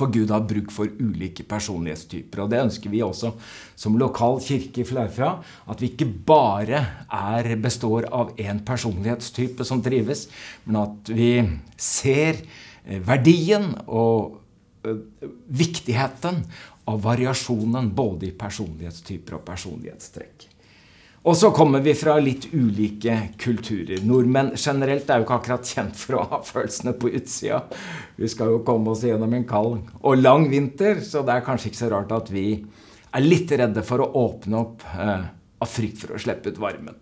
for 0.00 0.12
Gud 0.12 0.32
har 0.32 0.46
bruk 0.48 0.72
for 0.74 0.90
ulike 1.00 1.44
personlighetstyper. 1.48 2.42
Og 2.44 2.50
det 2.52 2.62
ønsker 2.64 2.92
vi 2.92 3.02
også 3.04 3.34
som 3.78 3.98
lokal 4.00 4.40
kirke 4.44 4.82
i 4.82 4.88
Flaufra. 4.88 5.34
At 5.70 5.82
vi 5.82 5.92
ikke 5.92 6.08
bare 6.28 6.82
er, 7.06 7.52
består 7.60 8.08
av 8.08 8.34
én 8.40 8.64
personlighetstype 8.66 9.66
som 9.68 9.84
trives, 9.84 10.26
men 10.66 10.82
at 10.82 11.12
vi 11.14 11.32
ser 11.80 12.40
eh, 12.40 13.00
verdien 13.06 13.72
og 13.86 14.40
eh, 14.84 15.04
viktigheten 15.62 16.44
av 16.90 17.02
variasjonen 17.04 17.92
både 17.94 18.30
i 18.30 18.36
personlighetstyper 18.36 19.38
og 19.38 19.46
personlighetstrekk. 19.46 20.49
Og 21.20 21.36
så 21.36 21.50
kommer 21.52 21.82
vi 21.84 21.92
fra 21.92 22.14
litt 22.16 22.46
ulike 22.52 23.14
kulturer. 23.38 24.00
Nordmenn 24.08 24.54
generelt 24.56 25.10
er 25.10 25.20
jo 25.20 25.26
ikke 25.26 25.36
akkurat 25.36 25.68
kjent 25.68 25.98
for 26.00 26.16
å 26.16 26.22
ha 26.30 26.38
følelsene 26.44 26.94
på 26.96 27.10
utsida. 27.12 27.58
Vi 28.16 28.28
skal 28.32 28.54
jo 28.54 28.62
komme 28.64 28.94
oss 28.94 29.04
gjennom 29.04 29.34
en 29.36 29.44
kald 29.48 29.90
og 30.00 30.16
lang 30.22 30.48
vinter, 30.48 31.02
så 31.04 31.20
det 31.26 31.36
er 31.36 31.44
kanskje 31.44 31.68
ikke 31.68 31.80
så 31.82 31.90
rart 31.92 32.16
at 32.16 32.32
vi 32.32 32.46
er 32.56 33.26
litt 33.26 33.52
redde 33.52 33.84
for 33.84 34.00
å 34.00 34.08
åpne 34.22 34.62
opp 34.62 34.88
eh, 34.96 35.28
av 35.60 35.68
frykt 35.68 36.00
for 36.00 36.16
å 36.16 36.22
slippe 36.24 36.54
ut 36.54 36.62
varmen. 36.62 36.96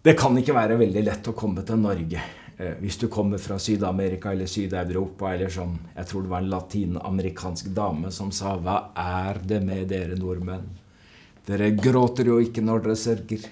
Det 0.00 0.16
kan 0.16 0.40
ikke 0.40 0.56
være 0.56 0.80
veldig 0.80 1.04
lett 1.04 1.28
å 1.28 1.36
komme 1.36 1.68
til 1.68 1.84
Norge 1.84 2.24
eh, 2.56 2.80
hvis 2.80 2.96
du 3.02 3.10
kommer 3.12 3.44
fra 3.44 3.60
Syd-Amerika 3.60 4.32
eller 4.32 4.48
Syd-Europa, 4.48 5.34
eller 5.34 5.52
som 5.52 5.76
jeg 5.92 6.08
tror 6.08 6.24
det 6.24 6.32
var 6.32 6.46
en 6.46 6.52
latinamerikansk 6.56 7.74
dame 7.76 8.08
som 8.08 8.32
sa 8.32 8.56
'Hva 8.56 8.82
er 8.96 9.44
det 9.44 9.60
med 9.60 9.90
dere 9.92 10.16
nordmenn'? 10.16 10.87
Dere 11.48 11.70
gråter 11.72 12.28
jo 12.28 12.36
ikke 12.44 12.60
når 12.64 12.84
dere 12.84 12.98
sørger. 13.00 13.46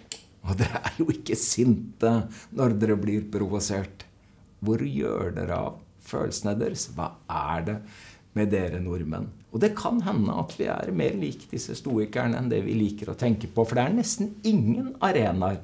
Og 0.46 0.58
dere 0.60 0.82
er 0.84 0.98
jo 1.00 1.08
ikke 1.10 1.38
sinte 1.38 2.12
når 2.56 2.76
dere 2.80 2.98
blir 3.00 3.24
provosert. 3.32 4.04
Hvor 4.60 4.82
gjør 4.84 5.32
dere 5.36 5.56
av 5.68 5.80
følelsene 6.06 6.54
deres? 6.60 6.90
Hva 6.96 7.14
er 7.26 7.66
det 7.66 7.76
med 8.36 8.52
dere 8.52 8.82
nordmenn? 8.84 9.30
Og 9.56 9.62
det 9.62 9.72
kan 9.78 10.02
hende 10.04 10.34
at 10.36 10.52
vi 10.58 10.68
er 10.68 10.92
mer 10.92 11.16
lik 11.16 11.46
disse 11.50 11.74
stoikerne 11.78 12.36
enn 12.36 12.50
det 12.52 12.60
vi 12.66 12.76
liker 12.76 13.10
å 13.12 13.18
tenke 13.18 13.48
på. 13.48 13.64
For 13.64 13.78
det 13.78 13.86
er 13.86 13.96
nesten 13.96 14.34
ingen 14.44 14.92
arenaer 15.04 15.62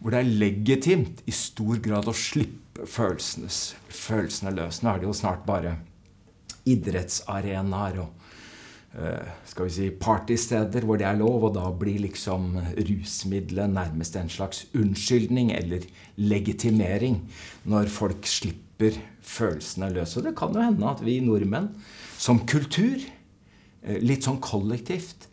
hvor 0.00 0.14
det 0.14 0.22
er 0.22 0.38
legitimt 0.40 1.20
i 1.28 1.32
stor 1.36 1.78
grad 1.84 2.08
å 2.08 2.16
slippe 2.16 2.86
følelsene 2.88 4.54
løs. 4.56 4.80
Nå 4.80 4.90
er 4.90 5.02
det 5.02 5.06
jo 5.06 5.16
snart 5.16 5.44
bare 5.46 5.76
idrettsarenaer 6.68 8.00
og 8.02 8.19
skal 8.90 9.68
vi 9.68 9.70
si, 9.70 9.84
partysteder 9.94 10.82
hvor 10.82 10.98
det 10.98 11.06
er 11.06 11.18
lov, 11.18 11.44
og 11.46 11.54
da 11.54 11.68
blir 11.78 12.00
liksom 12.02 12.56
rusmiddelet 12.74 13.70
nærmest 13.70 14.16
en 14.18 14.32
slags 14.32 14.64
unnskyldning 14.74 15.52
eller 15.54 15.86
legitimering 16.18 17.20
når 17.70 17.92
folk 17.94 18.26
slipper 18.26 18.98
følelsene 19.22 19.92
løs. 19.94 20.16
Og 20.18 20.26
det 20.26 20.34
kan 20.38 20.56
jo 20.56 20.64
hende 20.64 20.90
at 20.90 21.04
vi 21.06 21.20
nordmenn 21.22 21.70
som 22.18 22.42
kultur, 22.50 22.98
eh, 23.84 24.00
litt 24.02 24.26
sånn 24.26 24.42
kollektivt, 24.42 25.28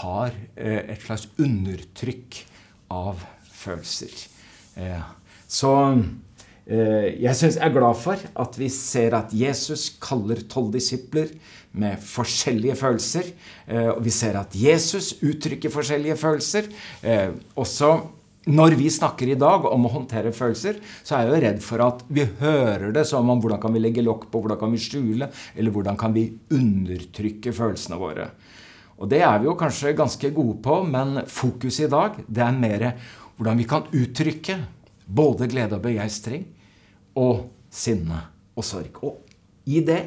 har 0.00 0.32
eh, 0.56 0.88
et 0.88 1.04
slags 1.04 1.28
undertrykk 1.36 2.40
av 2.96 3.20
følelser. 3.52 4.14
Så 5.48 5.70
jeg, 6.66 7.34
synes, 7.38 7.56
jeg 7.60 7.62
er 7.62 7.74
glad 7.74 7.94
for 8.00 8.18
at 8.42 8.56
vi 8.58 8.66
ser 8.74 9.14
at 9.14 9.30
Jesus 9.30 9.84
kaller 10.02 10.40
tolv 10.50 10.72
disipler 10.74 11.30
med 11.76 12.00
forskjellige 12.02 12.76
følelser. 12.78 13.30
Eh, 13.68 13.88
og 13.92 14.02
vi 14.04 14.12
ser 14.14 14.38
at 14.40 14.54
Jesus 14.56 15.14
uttrykker 15.24 15.72
forskjellige 15.72 16.16
følelser. 16.20 16.70
Eh, 17.02 17.34
også 17.56 17.92
når 18.46 18.76
vi 18.78 18.90
snakker 18.92 19.32
i 19.32 19.38
dag 19.38 19.64
om 19.66 19.88
å 19.88 19.92
håndtere 19.96 20.30
følelser, 20.34 20.78
så 21.02 21.16
er 21.16 21.24
jeg 21.24 21.32
jo 21.32 21.40
redd 21.44 21.62
for 21.66 21.82
at 21.82 22.04
vi 22.06 22.28
hører 22.40 22.92
det 22.94 23.02
som 23.08 23.26
om 23.32 23.40
hvordan 23.42 23.60
kan 23.62 23.74
vi 23.74 23.82
legge 23.82 24.04
lokk 24.06 24.28
på, 24.30 24.40
hvordan 24.42 24.60
kan 24.60 24.74
vi 24.74 24.82
skjule, 24.82 25.28
eller 25.56 25.74
hvordan 25.74 25.98
kan 25.98 26.14
vi 26.14 26.28
undertrykke 26.54 27.54
følelsene 27.56 27.98
våre. 27.98 28.30
Og 28.96 29.10
det 29.10 29.20
er 29.26 29.42
vi 29.42 29.50
jo 29.50 29.58
kanskje 29.58 29.96
ganske 29.98 30.30
gode 30.32 30.60
på, 30.64 30.78
men 30.88 31.24
fokuset 31.28 31.88
i 31.88 31.92
dag 31.92 32.22
det 32.24 32.44
er 32.46 32.60
mer 32.62 32.86
hvordan 33.36 33.58
vi 33.58 33.66
kan 33.68 33.90
uttrykke 33.92 34.60
både 35.06 35.50
glede 35.50 35.76
og 35.76 35.82
begeistring 35.84 36.46
og 37.16 37.46
sinne 37.72 38.20
og 38.56 38.64
sorg. 38.64 39.00
Og 39.02 39.68
i 39.68 39.82
det 39.84 40.02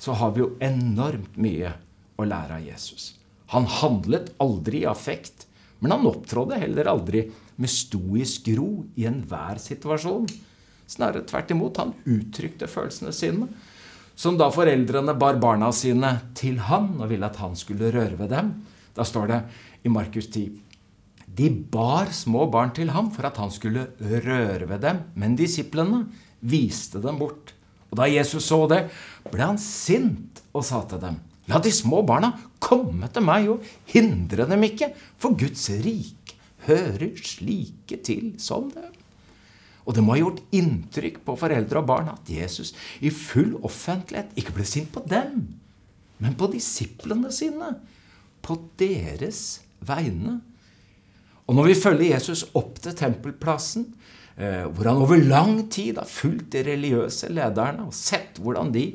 så 0.00 0.16
har 0.16 0.34
vi 0.34 0.44
jo 0.44 0.52
enormt 0.64 1.36
mye 1.40 1.72
å 2.20 2.26
lære 2.28 2.60
av 2.60 2.66
Jesus. 2.66 3.14
Han 3.54 3.66
handlet 3.66 4.30
aldri 4.40 4.84
i 4.84 4.88
affekt, 4.88 5.46
men 5.80 5.94
han 5.94 6.06
opptrådde 6.08 6.60
heller 6.60 6.90
aldri 6.92 7.24
med 7.60 7.72
stoisk 7.72 8.48
ro 8.56 8.84
i 8.96 9.06
enhver 9.08 9.60
situasjon. 9.60 10.28
Snarere 10.90 11.26
tvert 11.28 11.52
imot. 11.54 11.80
Han 11.80 11.94
uttrykte 12.08 12.68
følelsene 12.70 13.12
sine. 13.14 13.48
Som 14.18 14.36
da 14.40 14.50
foreldrene 14.52 15.14
bar 15.18 15.38
barna 15.40 15.70
sine 15.72 16.12
til 16.36 16.58
han 16.68 16.92
og 16.98 17.08
ville 17.12 17.28
at 17.28 17.38
han 17.40 17.56
skulle 17.56 17.92
røre 17.94 18.18
ved 18.18 18.32
dem. 18.34 18.52
Da 18.96 19.06
står 19.06 19.30
det 19.30 19.40
i 19.86 19.92
Markus 19.92 20.28
10 20.28 20.50
De 21.40 21.46
bar 21.72 22.10
små 22.12 22.46
barn 22.52 22.74
til 22.76 22.90
ham 22.92 23.08
for 23.14 23.28
at 23.28 23.38
han 23.40 23.52
skulle 23.54 23.86
røre 24.00 24.66
ved 24.66 24.82
dem, 24.82 25.04
men 25.14 25.38
disiplene 25.38 26.04
viste 26.40 27.00
dem 27.02 27.18
bort. 27.20 27.54
Og 27.90 27.98
da 28.00 28.06
Jesus 28.10 28.46
så 28.48 28.64
det, 28.70 28.84
ble 29.30 29.42
han 29.42 29.58
sint 29.60 30.42
og 30.54 30.64
sa 30.66 30.84
til 30.88 31.02
dem 31.02 31.18
La 31.50 31.58
de 31.58 31.72
små 31.74 32.04
barna 32.06 32.28
komme 32.62 33.08
til 33.10 33.24
meg, 33.26 33.48
og 33.50 33.64
hindre 33.90 34.44
dem 34.46 34.62
ikke, 34.68 34.92
for 35.18 35.34
Guds 35.34 35.64
rik 35.82 36.36
hører 36.68 37.16
slike 37.18 37.98
til 38.06 38.36
som 38.38 38.68
dem. 38.70 38.92
Og 39.82 39.96
det 39.96 40.04
må 40.04 40.14
ha 40.14 40.20
gjort 40.20 40.44
inntrykk 40.54 41.22
på 41.26 41.34
foreldre 41.40 41.80
og 41.80 41.88
barn 41.88 42.12
at 42.12 42.30
Jesus 42.30 42.70
i 43.02 43.10
full 43.10 43.56
offentlighet 43.66 44.36
ikke 44.38 44.54
ble 44.60 44.66
sint 44.68 44.92
på 44.94 45.02
dem, 45.10 45.48
men 46.20 46.36
på 46.38 46.50
disiplene 46.52 47.32
sine. 47.34 47.72
På 48.44 48.54
deres 48.78 49.64
vegne. 49.82 50.38
Og 51.48 51.56
når 51.58 51.72
vi 51.72 51.80
følger 51.80 52.12
Jesus 52.12 52.44
opp 52.54 52.78
til 52.84 52.94
tempelplassen, 52.94 53.88
hvor 54.40 54.88
han 54.88 55.02
over 55.02 55.20
lang 55.20 55.66
tid 55.72 55.98
har 56.00 56.08
fulgt 56.08 56.52
de 56.54 56.64
religiøse 56.64 57.28
lederne 57.32 57.88
og 57.88 57.96
sett 57.96 58.40
hvordan 58.40 58.72
de 58.74 58.86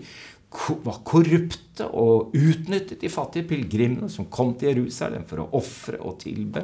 var 0.86 1.02
korrupte 1.08 1.88
og 1.92 2.36
utnyttet 2.36 3.02
de 3.02 3.12
fattige 3.12 3.48
pilegrimene 3.50 4.10
som 4.12 4.30
kom 4.32 4.54
til 4.56 4.72
Jerusalem 4.72 5.26
for 5.28 5.44
å 5.44 5.50
ofre 5.60 6.00
og 6.00 6.20
tilbe, 6.24 6.64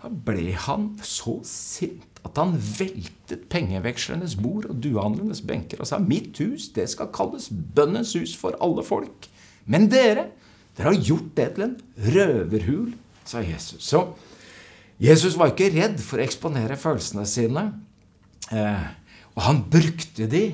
da 0.00 0.10
ble 0.10 0.52
han 0.66 0.90
så 1.04 1.38
sint 1.48 2.20
at 2.24 2.38
han 2.40 2.54
veltet 2.56 3.46
pengevekslernes 3.52 4.38
bord 4.40 4.66
og 4.70 4.78
duehandlernes 4.80 5.42
benker 5.44 5.82
og 5.82 5.88
sa 5.88 6.00
mitt 6.00 6.40
hus, 6.40 6.70
det 6.72 6.88
skal 6.92 7.12
kalles 7.14 7.50
bønnens 7.52 8.14
hus 8.16 8.32
for 8.36 8.56
alle 8.64 8.84
folk. 8.86 9.28
Men 9.68 9.90
dere, 9.92 10.30
dere 10.76 10.92
har 10.92 11.08
gjort 11.10 11.34
det 11.36 11.48
til 11.56 11.66
en 11.68 11.76
røverhul, 12.16 12.94
sa 13.28 13.44
Jesus. 13.44 13.84
Så 13.84 14.06
Jesus 15.02 15.34
var 15.38 15.52
ikke 15.52 15.72
redd 15.74 15.98
for 16.02 16.20
å 16.20 16.24
eksponere 16.24 16.78
følelsene 16.78 17.26
sine. 17.28 17.64
Eh, 18.54 18.86
og 19.34 19.42
han 19.48 19.64
brukte 19.70 20.28
de 20.30 20.44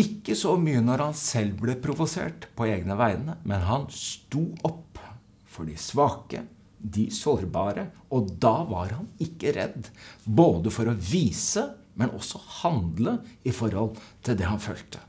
ikke 0.00 0.36
så 0.36 0.56
mye 0.60 0.82
når 0.84 1.06
han 1.06 1.16
selv 1.16 1.60
ble 1.62 1.76
provosert 1.80 2.48
på 2.56 2.68
egne 2.68 2.96
vegne, 2.98 3.38
men 3.48 3.64
han 3.64 3.86
sto 3.92 4.44
opp 4.66 5.00
for 5.48 5.68
de 5.68 5.76
svake 5.80 6.42
de 6.76 7.06
sårbare. 7.12 7.88
Og 8.12 8.34
da 8.40 8.58
var 8.68 8.92
han 8.98 9.08
ikke 9.22 9.54
redd. 9.56 9.90
Både 10.24 10.72
for 10.72 10.88
å 10.90 10.96
vise, 10.96 11.64
men 11.96 12.12
også 12.12 12.40
handle 12.62 13.18
i 13.48 13.54
forhold 13.56 13.96
til 14.24 14.36
det 14.36 14.48
han 14.48 14.60
følte. 14.60 15.00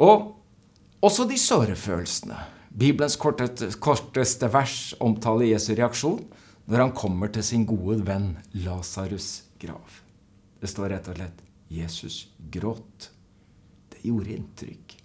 Og 0.00 0.32
også 1.04 1.28
de 1.28 1.36
såre 1.38 1.76
følelsene. 1.76 2.38
Bibelens 2.74 3.18
korteste, 3.20 4.48
vers 4.50 4.78
omtaler 5.04 5.52
Jesu 5.52 5.74
reaksjon 5.76 6.24
når 6.64 6.80
han 6.80 6.94
kommer 6.96 7.32
til 7.32 7.44
sin 7.44 7.66
gode 7.68 8.00
venn 8.06 8.36
Lasarus' 8.56 9.44
grav. 9.60 10.00
Det 10.60 10.70
står 10.70 10.94
rett 10.94 11.10
og 11.12 11.18
slett 11.18 11.42
Jesus 11.72 12.28
gråt. 12.52 13.10
Det 13.92 14.00
gjorde 14.04 14.32
inntrykk. 14.36 14.96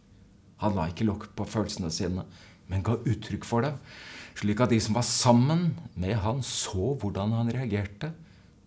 Han 0.63 0.75
la 0.75 0.87
ikke 0.91 1.07
lokk 1.07 1.27
på 1.35 1.47
følelsene 1.47 1.91
sine, 1.91 2.25
men 2.69 2.83
ga 2.85 2.97
uttrykk 2.99 3.47
for 3.47 3.65
det, 3.65 3.73
slik 4.39 4.61
at 4.63 4.71
de 4.71 4.79
som 4.83 4.95
var 4.95 5.07
sammen 5.07 5.73
med 5.99 6.15
han, 6.23 6.41
så 6.45 6.93
hvordan 6.99 7.35
han 7.35 7.51
reagerte 7.51 8.11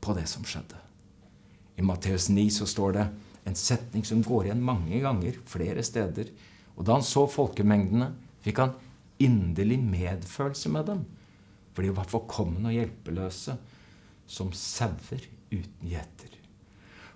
på 0.02 0.16
det 0.16 0.26
som 0.28 0.44
skjedde. 0.44 0.76
I 1.78 1.84
Matteus 1.86 2.28
9 2.28 2.48
så 2.52 2.68
står 2.68 2.96
det 2.98 3.06
en 3.48 3.56
setning 3.58 4.04
som 4.06 4.22
går 4.24 4.48
igjen 4.48 4.64
mange 4.64 5.00
ganger, 5.02 5.38
flere 5.48 5.84
steder. 5.86 6.28
Og 6.76 6.84
da 6.86 6.98
han 6.98 7.06
så 7.06 7.24
folkemengdene, 7.30 8.12
fikk 8.44 8.60
han 8.62 8.76
inderlig 9.22 9.78
medfølelse 9.80 10.72
med 10.72 10.88
dem. 10.90 11.04
For 11.72 11.84
de 11.84 11.94
var 11.96 12.10
forkomne 12.10 12.68
og 12.68 12.76
hjelpeløse, 12.76 13.56
som 14.26 14.52
sauer 14.56 15.24
uten 15.52 15.88
gjeter. 15.88 16.36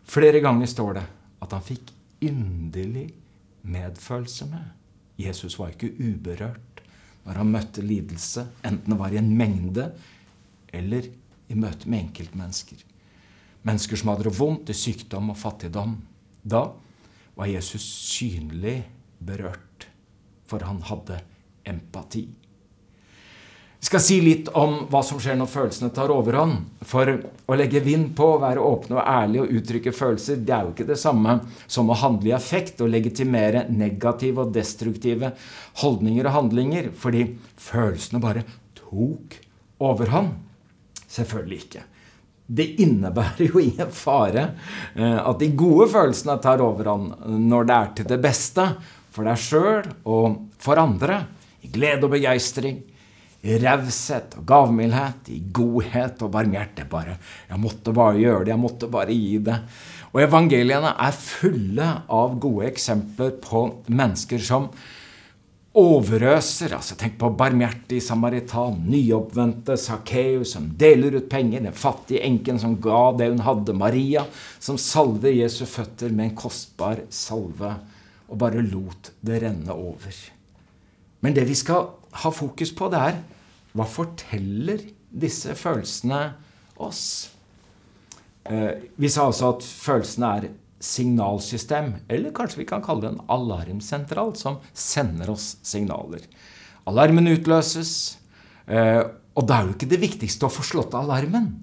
Flere 0.06 0.40
ganger 0.44 0.68
står 0.70 0.98
det 0.98 1.04
at 1.44 1.52
han 1.52 1.64
fikk 1.64 1.92
inderlig 2.24 3.08
medfølelse 3.66 4.48
med. 4.50 4.72
Jesus 5.20 5.58
var 5.58 5.72
ikke 5.72 5.94
uberørt 5.98 6.82
når 7.26 7.40
han 7.40 7.50
møtte 7.50 7.82
lidelse, 7.82 8.44
enten 8.62 8.92
det 8.92 8.98
var 9.00 9.14
i 9.14 9.18
en 9.18 9.32
mengde 9.34 9.88
eller 10.76 11.08
i 11.50 11.56
møte 11.58 11.88
med 11.90 12.06
enkeltmennesker. 12.06 12.78
Mennesker 13.66 13.98
som 13.98 14.12
hadde 14.12 14.28
det 14.28 14.36
vondt 14.38 14.70
i 14.70 14.76
sykdom 14.78 15.32
og 15.32 15.40
fattigdom. 15.40 15.96
Da 16.46 16.68
var 17.34 17.50
Jesus 17.50 17.82
synlig 17.82 18.78
berørt, 19.18 19.88
for 20.46 20.62
han 20.62 20.78
hadde 20.86 21.18
empati. 21.66 22.28
Vi 23.78 23.86
skal 23.86 24.00
si 24.00 24.16
litt 24.24 24.48
om 24.56 24.86
hva 24.90 25.02
som 25.04 25.18
skjer 25.20 25.36
når 25.36 25.50
følelsene 25.52 25.92
tar 25.94 26.10
overhånd. 26.10 26.62
For 26.88 27.10
å 27.12 27.56
legge 27.58 27.82
vind 27.84 28.14
på, 28.16 28.30
være 28.40 28.62
åpne 28.64 28.96
og 28.96 29.02
ærlige 29.04 29.44
og 29.44 29.52
uttrykke 29.58 29.92
følelser, 29.94 30.40
det 30.40 30.54
er 30.54 30.64
jo 30.64 30.72
ikke 30.72 30.88
det 30.88 30.96
samme 31.00 31.36
som 31.68 31.92
å 31.92 31.98
handle 32.00 32.32
i 32.32 32.34
affekt 32.36 32.80
og 32.80 32.90
legitimere 32.94 33.66
negative 33.68 34.46
og 34.46 34.54
destruktive 34.56 35.34
holdninger 35.82 36.26
og 36.26 36.36
handlinger, 36.38 36.88
fordi 36.96 37.28
følelsene 37.60 38.22
bare 38.24 38.46
tok 38.80 39.38
overhånd. 39.84 40.32
Selvfølgelig 41.06 41.60
ikke. 41.66 41.84
Det 42.46 42.66
innebærer 42.80 43.44
jo 43.50 43.60
ingen 43.60 43.92
fare 43.94 44.48
eh, 44.94 45.20
at 45.20 45.38
de 45.42 45.52
gode 45.58 45.90
følelsene 45.92 46.38
tar 46.42 46.64
overhånd 46.64 47.14
når 47.44 47.68
det 47.68 47.76
er 47.76 47.94
til 47.98 48.10
det 48.14 48.20
beste 48.24 48.66
for 49.12 49.26
deg 49.26 49.40
sjøl 49.40 49.88
og 50.08 50.42
for 50.62 50.80
andre. 50.80 51.24
I 51.66 51.70
glede 51.72 52.06
og 52.06 52.14
begeistring 52.14 52.78
i 53.46 53.58
raushet 53.62 54.36
og 54.40 54.46
gavmildhet, 54.48 55.30
i 55.30 55.40
godhet 55.54 56.22
og 56.26 56.32
barmhjertighet. 56.34 56.90
Bare, 56.90 57.16
jeg 57.50 57.62
måtte 57.62 57.94
bare 57.94 58.18
gjøre 58.20 58.44
det, 58.44 58.54
jeg 58.54 58.62
måtte 58.62 58.90
bare 58.90 59.14
gi 59.14 59.38
det. 59.46 59.56
Og 60.12 60.22
evangeliene 60.24 60.94
er 61.06 61.16
fulle 61.16 61.88
av 62.12 62.38
gode 62.42 62.70
eksempler 62.70 63.34
på 63.42 63.66
mennesker 63.92 64.42
som 64.42 64.70
overøser. 65.76 66.72
altså 66.72 66.96
Tenk 66.96 67.18
på 67.20 67.30
barmhjertig 67.36 68.00
samaritan, 68.02 68.78
nyoppvendte 68.88 69.76
Sakkeus 69.80 70.54
som 70.56 70.70
deler 70.80 71.18
ut 71.18 71.28
penger, 71.30 71.66
den 71.66 71.76
fattige 71.76 72.24
enken 72.24 72.60
som 72.62 72.78
ga 72.80 73.10
det 73.18 73.28
hun 73.34 73.44
hadde, 73.44 73.76
Maria 73.76 74.24
som 74.58 74.80
salver 74.80 75.36
Jesu 75.36 75.66
føtter 75.68 76.14
med 76.14 76.30
en 76.30 76.38
kostbar 76.38 77.04
salve, 77.12 77.74
og 78.26 78.40
bare 78.40 78.64
lot 78.64 79.12
det 79.20 79.42
renne 79.44 79.76
over. 79.76 80.16
Men 81.20 81.36
det 81.36 81.44
vi 81.48 81.54
skal 81.58 81.90
ha 82.22 82.32
fokus 82.32 82.72
på, 82.74 82.88
det 82.90 83.02
er 83.10 83.20
hva 83.76 83.86
forteller 83.88 84.82
disse 85.10 85.54
følelsene 85.58 86.20
oss? 86.82 87.02
Eh, 88.48 88.86
vi 88.96 89.10
sa 89.10 89.26
altså 89.28 89.52
at 89.54 89.66
følelsene 89.66 90.30
er 90.38 90.48
signalsystem, 90.86 91.92
eller 92.12 92.34
kanskje 92.36 92.62
vi 92.62 92.68
kan 92.68 92.84
kalle 92.84 93.04
det 93.04 93.12
en 93.14 93.24
alarmsentral, 93.32 94.34
som 94.38 94.60
sender 94.76 95.32
oss 95.32 95.56
signaler. 95.66 96.24
Alarmen 96.86 97.32
utløses, 97.32 98.18
eh, 98.66 99.02
og 99.36 99.48
da 99.48 99.58
er 99.58 99.66
jo 99.66 99.76
ikke 99.76 99.90
det 99.90 100.02
viktigste 100.04 100.46
å 100.46 100.52
få 100.52 100.64
slått 100.64 100.94
alarmen, 100.96 101.56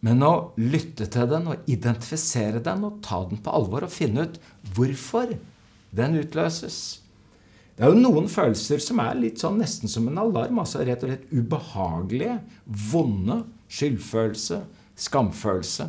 men 0.00 0.24
å 0.24 0.52
lytte 0.56 1.06
til 1.12 1.28
den 1.28 1.50
og 1.52 1.68
identifisere 1.70 2.62
den 2.64 2.86
og 2.88 3.02
ta 3.04 3.20
den 3.28 3.40
på 3.44 3.52
alvor 3.52 3.84
og 3.84 3.92
finne 3.92 4.24
ut 4.26 4.40
hvorfor 4.74 5.36
den 5.96 6.16
utløses. 6.22 6.99
Det 7.80 7.86
er 7.86 7.94
jo 7.94 8.02
noen 8.04 8.26
følelser 8.28 8.82
som 8.84 8.98
er 9.00 9.14
litt 9.16 9.40
sånn 9.40 9.54
nesten 9.56 9.88
som 9.88 10.04
en 10.10 10.18
alarm. 10.20 10.58
altså 10.60 10.82
Rett 10.84 11.00
og 11.00 11.08
slett 11.08 11.30
ubehagelige, 11.32 12.34
vonde. 12.68 13.38
Skyldfølelse, 13.72 14.58
skamfølelse. 15.00 15.86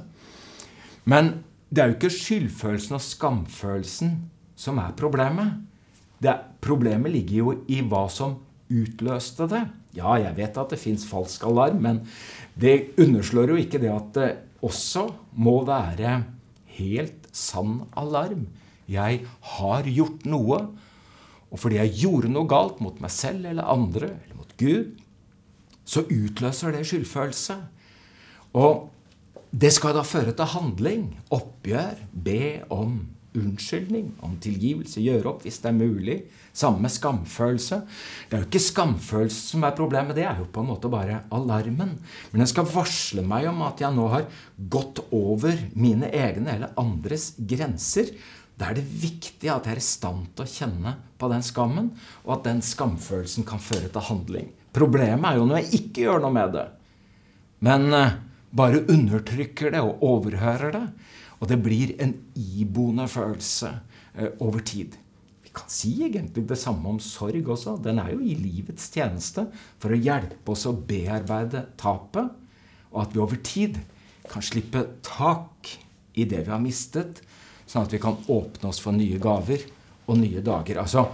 Men 1.12 1.34
det 1.68 1.82
er 1.82 1.90
jo 1.90 1.98
ikke 1.98 2.14
skyldfølelsen 2.16 2.96
og 2.96 3.04
skamfølelsen 3.04 4.14
som 4.56 4.80
er 4.80 4.94
problemet. 4.96 5.58
Det, 6.24 6.38
problemet 6.64 7.12
ligger 7.12 7.42
jo 7.42 7.56
i 7.68 7.82
hva 7.84 8.06
som 8.14 8.38
utløste 8.72 9.50
det. 9.52 9.66
Ja, 9.98 10.14
jeg 10.16 10.38
vet 10.38 10.60
at 10.62 10.72
det 10.72 10.80
fins 10.80 11.04
falsk 11.10 11.44
alarm, 11.50 11.82
men 11.84 12.00
det 12.56 12.94
underslår 13.02 13.52
jo 13.52 13.60
ikke 13.60 13.82
det 13.84 13.92
at 13.92 14.14
det 14.16 14.30
også 14.64 15.10
må 15.36 15.58
være 15.68 16.22
helt 16.78 17.28
sann 17.36 17.82
alarm. 18.00 18.46
Jeg 18.88 19.26
har 19.58 19.92
gjort 19.92 20.24
noe, 20.30 20.62
og 21.52 21.60
fordi 21.60 21.82
jeg 21.82 21.96
gjorde 22.06 22.32
noe 22.32 22.48
galt 22.50 22.80
mot 22.84 22.98
meg 23.04 23.12
selv 23.14 23.46
eller 23.50 23.68
andre, 23.68 24.14
eller 24.24 24.40
mot 24.40 24.56
Gud, 24.60 24.96
så 25.84 26.06
utløser 26.08 26.72
det 26.76 26.86
skyldfølelse. 26.88 27.58
Og 28.56 28.88
det 29.52 29.74
skal 29.76 29.98
da 29.98 30.06
føre 30.08 30.32
til 30.36 30.54
handling, 30.54 31.10
oppgjør, 31.36 32.06
be 32.12 32.62
om 32.72 33.02
unnskyldning, 33.36 34.10
om 34.24 34.34
tilgivelse, 34.44 35.00
gjøre 35.04 35.30
opp 35.32 35.46
hvis 35.46 35.62
det 35.64 35.70
er 35.72 35.78
mulig. 35.78 36.18
Samme 36.56 36.84
med 36.84 36.92
skamfølelse. 36.92 37.80
Det 38.28 38.36
er 38.36 38.44
jo 38.44 38.50
ikke 38.50 38.64
skamfølelse 38.64 39.54
som 39.54 39.64
er 39.68 39.76
problemet, 39.78 40.16
det 40.18 40.26
er 40.28 40.42
jo 40.42 40.50
på 40.52 40.64
en 40.64 40.72
måte 40.72 40.92
bare 40.92 41.22
alarmen. 41.36 41.94
Men 42.32 42.44
den 42.44 42.52
skal 42.52 42.68
varsle 42.72 43.24
meg 43.28 43.48
om 43.52 43.64
at 43.68 43.84
jeg 43.84 43.96
nå 43.96 44.10
har 44.12 44.28
gått 44.72 45.04
over 45.16 45.56
mine 45.80 46.12
egne 46.12 46.58
eller 46.58 46.76
andres 46.80 47.32
grenser. 47.38 48.12
Da 48.62 48.70
er 48.70 48.78
det 48.78 48.86
viktig 48.86 49.50
at 49.50 49.66
jeg 49.66 49.74
er 49.74 49.80
i 49.82 49.84
stand 49.84 50.28
til 50.38 50.46
å 50.46 50.52
kjenne 50.52 50.92
på 51.18 51.30
den 51.32 51.42
skammen, 51.42 51.88
og 52.28 52.36
at 52.36 52.44
den 52.46 52.60
skamfølelsen 52.62 53.46
kan 53.50 53.62
føre 53.64 53.90
til 53.90 54.06
handling. 54.06 54.52
Problemet 54.70 55.26
er 55.32 55.40
jo 55.40 55.48
når 55.50 55.64
jeg 55.64 55.80
ikke 55.80 56.04
gjør 56.06 56.22
noe 56.22 56.36
med 56.36 56.54
det, 56.54 56.68
men 57.66 57.88
eh, 57.98 58.20
bare 58.54 58.84
undertrykker 58.86 59.74
det 59.74 59.82
og 59.82 60.04
overhører 60.06 60.76
det. 60.76 60.84
Og 61.42 61.50
det 61.50 61.58
blir 61.66 61.96
en 62.04 62.14
iboende 62.38 63.08
følelse 63.10 63.72
eh, 64.14 64.30
over 64.46 64.62
tid. 64.62 64.94
Vi 65.42 65.50
kan 65.58 65.70
si 65.72 65.96
egentlig 66.06 66.46
det 66.52 66.60
samme 66.62 66.86
om 66.94 67.00
sorg 67.02 67.50
også. 67.50 67.80
Den 67.82 67.98
er 68.04 68.14
jo 68.14 68.22
i 68.22 68.38
livets 68.38 68.92
tjeneste 68.94 69.48
for 69.82 69.94
å 69.94 70.00
hjelpe 70.00 70.54
oss 70.54 70.68
å 70.70 70.76
bearbeide 70.78 71.66
tapet, 71.82 72.30
og 72.94 73.02
at 73.08 73.16
vi 73.16 73.26
over 73.26 73.42
tid 73.42 73.82
kan 74.30 74.46
slippe 74.46 74.86
tak 75.06 75.74
i 76.14 76.28
det 76.30 76.46
vi 76.46 76.54
har 76.54 76.62
mistet, 76.62 77.24
sånn 77.72 77.88
at 77.88 77.94
vi 77.96 78.02
kan 78.04 78.20
åpne 78.32 78.72
oss 78.72 78.82
for 78.84 78.96
nye 78.96 79.20
gaver 79.22 79.64
og 80.10 80.18
nye 80.20 80.44
dager. 80.44 80.82
Altså, 80.82 81.06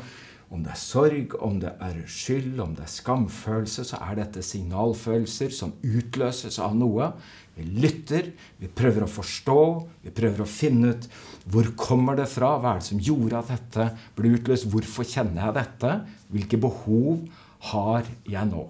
om 0.48 0.62
det 0.64 0.72
er 0.72 0.80
sorg, 0.80 1.34
om 1.44 1.58
det 1.60 1.74
er 1.84 1.98
skyld, 2.08 2.56
om 2.64 2.72
det 2.78 2.86
er 2.86 2.92
skamfølelse, 2.94 3.84
så 3.90 4.00
er 4.06 4.22
dette 4.22 4.44
signalfølelser 4.46 5.52
som 5.52 5.74
utløses 5.84 6.60
av 6.64 6.78
noe. 6.78 7.10
Vi 7.58 7.66
lytter, 7.84 8.30
vi 8.62 8.70
prøver 8.72 9.04
å 9.04 9.12
forstå, 9.12 9.64
vi 10.06 10.14
prøver 10.16 10.46
å 10.46 10.48
finne 10.48 10.94
ut 10.94 11.10
hvor 11.52 11.68
kommer 11.80 12.16
det 12.20 12.30
fra, 12.32 12.54
hva 12.62 12.76
er 12.76 12.80
det 12.80 12.88
som 12.88 13.04
gjorde 13.04 13.42
at 13.42 13.52
dette 13.52 13.90
ble 14.16 14.38
utløst, 14.38 14.70
hvorfor 14.72 15.08
kjenner 15.08 15.50
jeg 15.50 15.58
dette, 15.60 15.94
hvilke 16.32 16.62
behov 16.64 17.28
har 17.74 18.08
jeg 18.30 18.52
nå? 18.54 18.64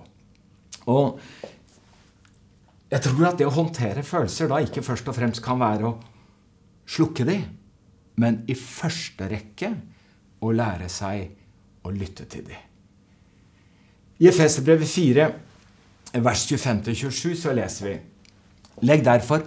Og 0.89 1.21
jeg 2.88 3.04
tror 3.04 3.26
at 3.28 3.38
det 3.38 3.45
å 3.45 3.54
håndtere 3.54 4.06
følelser 4.08 4.50
da 4.50 4.63
ikke 4.63 4.86
først 4.86 5.10
og 5.12 5.17
fremst 5.17 5.43
kan 5.45 5.60
være 5.62 5.91
å 5.91 5.97
slukke 6.88 7.28
de, 7.28 7.41
men 8.21 8.41
i 8.49 8.56
første 8.58 9.27
rekke 9.30 9.71
å 10.43 10.53
lære 10.53 10.89
seg 10.91 11.86
å 11.86 11.93
lytte 11.93 12.25
til 12.30 12.47
dem. 12.49 12.63
I 14.17 14.30
Efeserbrevet 14.32 14.89
4, 14.89 15.27
vers 16.25 16.45
25-27, 16.49 17.36
så 17.38 17.53
leser 17.53 17.89
vi 17.89 17.95
Legg 18.86 19.03
derfor 19.06 19.43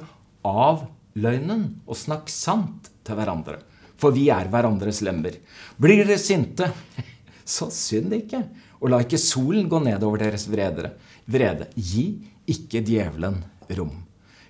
av 0.47 0.85
løgnen 1.19 1.67
og 1.87 1.99
snakk 1.99 2.31
sant 2.31 2.91
til 3.07 3.19
hverandre, 3.19 3.59
for 3.99 4.15
vi 4.15 4.29
er 4.33 4.51
hverandres 4.51 5.03
lemmer. 5.07 5.37
Blir 5.79 6.05
dere 6.05 6.19
sinte, 6.23 6.71
så 7.57 7.71
synd 7.75 8.15
ikke, 8.17 8.45
og 8.81 8.93
la 8.93 9.03
ikke 9.05 9.21
solen 9.21 9.69
gå 9.71 9.83
ned 9.85 10.03
over 10.07 10.23
deres 10.23 10.47
vrede. 10.51 10.95
vrede. 11.27 11.69
Gi 11.77 12.07
ikke 12.51 12.83
djevelen 12.87 13.43
rom. 13.77 13.93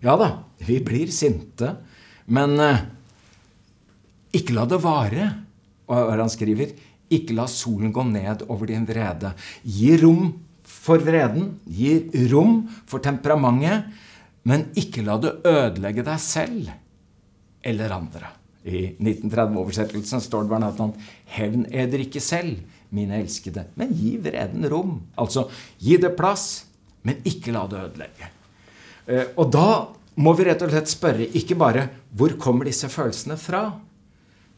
Ja 0.00 0.16
da, 0.16 0.30
vi 0.64 0.78
blir 0.84 1.10
sinte, 1.12 1.74
men 2.30 2.56
eh, 2.62 2.84
ikke 4.36 4.54
la 4.56 4.66
det 4.68 4.80
vare. 4.82 5.26
Og 5.90 6.12
han 6.14 6.30
skriver 6.30 6.74
ikke 7.10 7.34
la 7.34 7.48
solen 7.50 7.92
gå 7.94 8.04
ned 8.06 8.44
over 8.48 8.70
din 8.70 8.86
vrede. 8.86 9.32
Gi 9.64 9.96
rom 10.02 10.30
for 10.70 11.02
vreden, 11.02 11.56
gi 11.66 12.26
rom 12.30 12.62
for 12.88 13.02
temperamentet, 13.02 13.88
men 14.46 14.68
ikke 14.78 15.02
la 15.04 15.18
det 15.20 15.32
ødelegge 15.46 16.04
deg 16.06 16.22
selv 16.22 16.70
eller 17.66 17.92
andre. 17.92 18.30
I 18.64 18.92
1930-oversettelsen 19.00 20.22
står 20.22 20.46
det 20.46 20.52
bl.a.: 20.52 20.86
Hevn 21.36 21.66
eder 21.72 22.04
ikke 22.04 22.20
selv, 22.20 22.60
mine 22.90 23.20
elskede, 23.20 23.66
men 23.78 23.92
gi 23.94 24.16
vreden 24.20 24.66
rom. 24.68 24.98
Altså 25.16 25.48
gi 25.78 25.96
det 26.00 26.14
plass, 26.16 26.66
men 27.02 27.20
ikke 27.24 27.54
la 27.54 27.66
det 27.70 27.80
ødelegge. 27.84 28.30
Eh, 29.06 29.30
og 29.36 29.52
da 29.52 29.68
må 30.20 30.34
vi 30.36 30.46
rett 30.48 30.62
og 30.62 30.72
slett 30.72 30.90
spørre 30.90 31.28
ikke 31.38 31.56
bare 31.58 31.86
hvor 32.16 32.34
kommer 32.40 32.68
disse 32.68 32.90
følelsene 32.90 33.38
fra, 33.40 33.62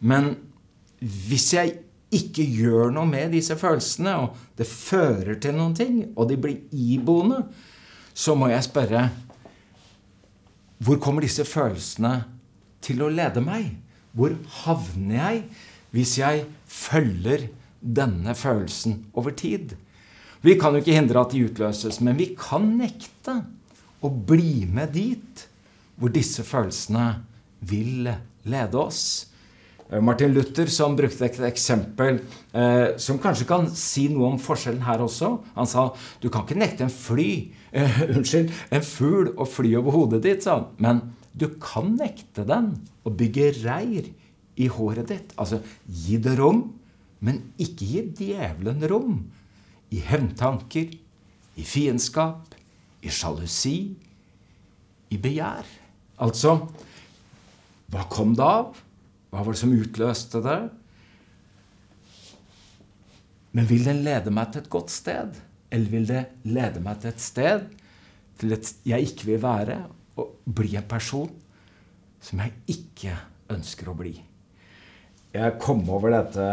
men 0.03 0.35
hvis 1.01 1.53
jeg 1.55 1.77
ikke 2.12 2.45
gjør 2.45 2.93
noe 2.93 3.09
med 3.09 3.33
disse 3.33 3.57
følelsene, 3.59 4.15
og 4.21 4.59
det 4.59 4.69
fører 4.69 5.38
til 5.41 5.57
noen 5.57 5.75
ting, 5.77 6.01
og 6.17 6.29
de 6.29 6.38
blir 6.41 6.67
iboende, 6.71 7.41
så 8.12 8.35
må 8.37 8.51
jeg 8.53 8.67
spørre 8.69 9.07
hvor 10.83 10.99
kommer 10.99 11.23
disse 11.23 11.45
følelsene 11.47 12.17
til 12.83 13.05
å 13.05 13.11
lede 13.12 13.41
meg? 13.45 13.69
Hvor 14.12 14.35
havner 14.65 15.15
jeg 15.15 15.43
hvis 15.95 16.17
jeg 16.19 16.43
følger 16.67 17.47
denne 17.81 18.35
følelsen 18.37 18.99
over 19.15 19.35
tid? 19.38 19.77
Vi 20.43 20.57
kan 20.59 20.75
jo 20.75 20.83
ikke 20.83 20.97
hindre 20.97 21.23
at 21.23 21.33
de 21.33 21.45
utløses, 21.47 22.01
men 22.03 22.19
vi 22.19 22.33
kan 22.35 22.67
nekte 22.81 23.38
å 24.03 24.11
bli 24.11 24.67
med 24.67 24.91
dit 24.97 25.45
hvor 25.95 26.11
disse 26.11 26.43
følelsene 26.43 27.12
vil 27.71 28.11
lede 28.43 28.81
oss. 28.81 29.31
Eh, 29.92 30.00
Martin 30.00 30.33
Luther 30.33 30.70
som 30.72 30.96
brukte 30.96 31.26
et 31.26 31.38
eksempel 31.44 32.22
eh, 32.57 32.94
som 33.00 33.18
kanskje 33.20 33.46
kan 33.48 33.66
si 33.76 34.07
noe 34.12 34.31
om 34.33 34.38
forskjellen 34.40 34.85
her 34.87 35.02
også. 35.05 35.35
Han 35.57 35.68
sa 35.68 35.90
du 36.22 36.31
kan 36.33 36.46
ikke 36.46 36.61
nekte 36.61 36.87
en 36.87 36.94
fly, 36.94 37.28
eh, 37.76 37.98
unnskyld, 38.09 38.52
en 38.72 38.87
fugl 38.87 39.33
å 39.37 39.48
fly 39.48 39.74
over 39.81 39.98
hodet 39.98 40.22
ditt, 40.24 40.46
sa 40.46 40.57
han. 40.57 40.70
Men 40.81 41.02
du 41.37 41.48
kan 41.61 41.92
nekte 41.98 42.46
den 42.48 42.74
å 43.05 43.12
bygge 43.12 43.52
reir 43.62 44.09
i 44.61 44.68
håret 44.72 45.12
ditt. 45.12 45.35
Altså 45.37 45.61
gi 45.87 46.18
det 46.22 46.37
rom, 46.40 46.64
men 47.22 47.42
ikke 47.61 47.88
gi 47.88 48.07
djevelen 48.18 48.85
rom. 48.88 49.18
I 49.92 50.00
hevntanker, 50.09 50.88
i 51.52 51.64
fiendskap, 51.68 52.57
i 53.05 53.11
sjalusi, 53.12 53.76
i 55.12 55.18
begjær. 55.20 55.68
Altså, 56.24 56.55
hva 57.92 58.07
kom 58.09 58.33
det 58.38 58.46
av? 58.46 58.81
Hva 59.33 59.40
var 59.47 59.55
det 59.55 59.62
som 59.62 59.73
utløste 59.73 60.42
det? 60.45 60.59
Men 63.57 63.68
vil 63.68 63.87
den 63.88 64.03
lede 64.05 64.33
meg 64.33 64.53
til 64.53 64.61
et 64.61 64.73
godt 64.73 64.92
sted? 64.92 65.38
Eller 65.73 65.92
vil 65.92 66.05
det 66.09 66.27
lede 66.45 66.83
meg 66.85 67.01
til 67.01 67.12
et 67.14 67.25
sted 67.25 67.64
til 68.40 68.53
et 68.53 68.68
jeg 68.88 69.09
ikke 69.09 69.29
vil 69.31 69.40
være, 69.42 69.79
og 70.21 70.37
bli 70.45 70.75
en 70.77 70.88
person 70.88 71.31
som 72.23 72.40
jeg 72.42 72.53
ikke 72.75 73.16
ønsker 73.55 73.88
å 73.88 73.97
bli? 73.97 74.12
Jeg 75.33 75.57
kom 75.62 75.81
over 75.88 76.12
dette 76.12 76.47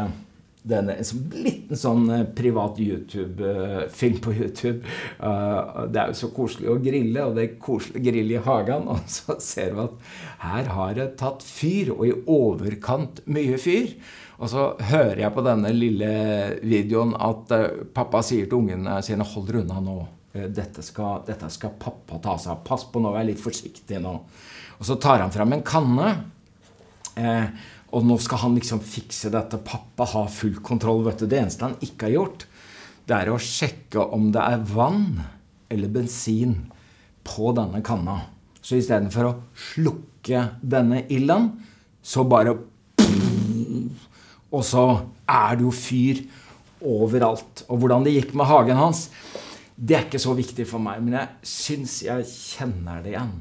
denne, 0.68 0.98
en 1.00 1.08
sånn 1.08 1.28
liten 1.40 1.80
sånn 1.80 2.10
eh, 2.12 2.26
privat 2.36 2.80
YouTube-film 2.84 4.20
på 4.24 4.34
YouTube. 4.36 4.84
Uh, 5.22 5.86
det 5.88 6.02
er 6.02 6.12
jo 6.12 6.18
så 6.20 6.30
koselig 6.36 6.70
å 6.72 6.80
grille, 6.84 7.24
og 7.24 7.38
det 7.38 7.46
er 7.46 7.60
koselig 7.64 8.02
å 8.02 8.06
grille 8.10 8.36
i 8.36 8.44
hagen. 8.44 8.90
Og 8.92 9.06
så 9.12 9.38
ser 9.44 9.76
vi 9.78 9.86
at 9.86 10.10
her 10.44 10.72
har 10.76 10.96
det 10.98 11.08
tatt 11.22 11.46
fyr, 11.46 11.94
og 11.96 12.06
i 12.08 12.16
overkant 12.36 13.24
mye 13.32 13.60
fyr. 13.62 13.94
Og 14.40 14.52
så 14.52 14.70
hører 14.92 15.26
jeg 15.26 15.36
på 15.36 15.44
denne 15.48 15.72
lille 15.76 16.12
videoen 16.64 17.12
at 17.16 17.52
pappa 17.96 18.22
sier 18.24 18.48
til 18.48 18.62
ungene 18.62 19.02
sine 19.04 19.26
'Hold 19.28 19.50
dere 19.50 19.64
unna 19.66 19.82
nå. 19.84 19.98
Dette 20.32 20.84
skal, 20.86 21.26
dette 21.28 21.50
skal, 21.52 21.74
pappa 21.76 22.22
ta 22.24 22.38
seg 22.40 22.54
av. 22.54 22.64
Pass 22.64 22.86
på 22.88 23.02
nå, 23.04 23.12
vær 23.12 23.28
litt 23.28 23.42
forsiktig 23.42 24.00
nå.' 24.00 24.16
Og 24.80 24.88
så 24.88 24.96
tar 24.96 25.20
han 25.20 25.32
fram 25.32 25.54
en 25.54 25.66
kanne. 25.66 26.14
Eh, 27.20 27.48
og 27.90 28.06
nå 28.06 28.18
skal 28.22 28.44
han 28.44 28.58
liksom 28.58 28.82
fikse 28.86 29.32
dette. 29.34 29.60
Pappa 29.66 30.06
har 30.12 30.32
full 30.34 30.60
kontroll. 30.66 31.04
vet 31.06 31.20
du. 31.20 31.28
Det 31.28 31.40
eneste 31.40 31.66
han 31.66 31.78
ikke 31.82 32.08
har 32.08 32.16
gjort, 32.16 32.46
det 33.10 33.16
er 33.18 33.32
å 33.34 33.42
sjekke 33.42 34.04
om 34.14 34.30
det 34.34 34.42
er 34.42 34.66
vann 34.70 35.22
eller 35.70 35.90
bensin 35.90 36.56
på 37.26 37.54
denne 37.58 37.82
kanna. 37.86 38.20
Så 38.62 38.78
istedenfor 38.78 39.30
å 39.30 39.38
slukke 39.56 40.44
denne 40.62 41.06
ilden, 41.10 41.52
så 42.02 42.24
bare 42.24 42.58
Og 44.50 44.64
så 44.66 44.84
er 45.30 45.58
det 45.58 45.62
jo 45.62 45.70
fyr 45.70 46.24
overalt. 46.82 47.66
Og 47.70 47.84
hvordan 47.84 48.06
det 48.06 48.16
gikk 48.16 48.32
med 48.34 48.50
hagen 48.50 48.80
hans, 48.80 49.04
det 49.78 49.96
er 49.96 50.08
ikke 50.08 50.22
så 50.22 50.34
viktig 50.34 50.66
for 50.66 50.82
meg. 50.82 51.04
Men 51.06 51.20
jeg 51.20 51.52
syns 51.52 52.00
jeg 52.08 52.26
kjenner 52.26 53.04
det 53.06 53.14
igjen. 53.14 53.36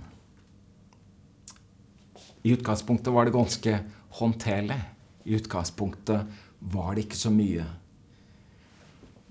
I 2.44 2.54
utgangspunktet 2.54 3.12
var 3.12 3.26
det 3.26 3.34
ganske 3.34 3.78
håndterlig. 4.20 4.78
I 5.24 5.36
utgangspunktet 5.38 6.26
var 6.58 6.94
det 6.94 7.06
ikke 7.06 7.20
så 7.20 7.32
mye. 7.34 7.66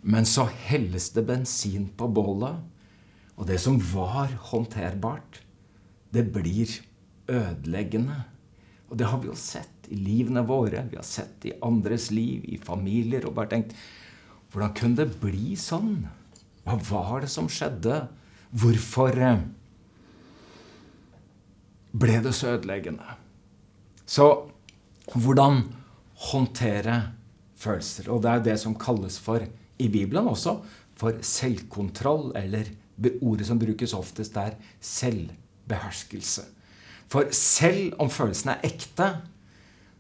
Men 0.07 0.27
så 0.29 0.47
helles 0.67 1.09
det 1.15 1.25
bensin 1.27 1.89
på 1.97 2.07
bålet, 2.07 2.59
og 3.37 3.47
det 3.49 3.59
som 3.61 3.77
var 3.93 4.31
håndterbart, 4.49 5.41
det 6.13 6.23
blir 6.33 6.71
ødeleggende. 7.27 8.23
Og 8.87 8.97
det 8.99 9.09
har 9.11 9.19
vi 9.21 9.29
jo 9.29 9.37
sett 9.37 9.89
i 9.91 9.97
livene 9.99 10.45
våre, 10.47 10.85
vi 10.89 10.99
har 10.99 11.05
sett 11.07 11.45
i 11.47 11.55
andres 11.63 12.09
liv, 12.11 12.45
i 12.47 12.57
familier, 12.57 13.27
og 13.27 13.35
bare 13.37 13.55
tenkt 13.55 13.77
Hvordan 14.47 14.71
kunne 14.79 14.95
det 15.01 15.19
bli 15.19 15.57
sånn? 15.59 16.05
Hva 16.63 16.77
var 16.87 17.25
det 17.25 17.27
som 17.29 17.49
skjedde? 17.51 18.05
Hvorfor 18.55 19.17
eh, 19.19 19.41
ble 21.91 22.19
det 22.23 22.33
så 22.35 22.55
ødeleggende? 22.57 23.15
Så 24.07 24.27
hvordan 25.13 25.63
håndtere 26.31 26.97
følelser? 27.57 28.09
Og 28.11 28.23
det 28.23 28.31
er 28.31 28.43
det 28.51 28.59
som 28.61 28.75
kalles 28.79 29.19
for, 29.19 29.43
i 29.77 29.87
Bibelen 29.93 30.27
også, 30.27 30.57
for 30.97 31.19
selvkontroll, 31.21 32.31
eller 32.35 32.69
ordet 33.21 33.47
som 33.47 33.59
brukes 33.61 33.93
oftest, 33.93 34.37
er 34.37 34.57
selvbeherskelse. 34.81 36.47
For 37.07 37.29
selv 37.31 37.93
om 38.01 38.09
følelsen 38.11 38.55
er 38.55 38.63
ekte, 38.67 39.11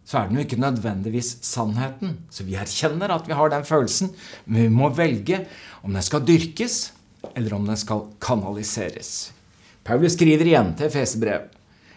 så 0.07 0.21
er 0.21 0.29
den 0.29 0.39
jo 0.39 0.45
ikke 0.47 0.59
nødvendigvis 0.59 1.33
sannheten. 1.43 2.15
Så 2.31 2.45
vi 2.47 2.55
erkjenner 2.55 3.11
at 3.11 3.27
vi 3.27 3.35
har 3.35 3.51
den 3.51 3.65
følelsen, 3.67 4.13
men 4.45 4.61
vi 4.63 4.71
må 4.71 4.89
velge 4.95 5.43
om 5.83 5.93
den 5.93 6.03
skal 6.03 6.25
dyrkes, 6.27 6.93
eller 7.35 7.55
om 7.57 7.67
den 7.67 7.77
skal 7.77 8.07
kanaliseres. 8.23 9.33
Paulus 9.83 10.15
skriver 10.15 10.47
igjen 10.47 10.73
til 10.75 10.87
Efeserbrev, 10.87 11.47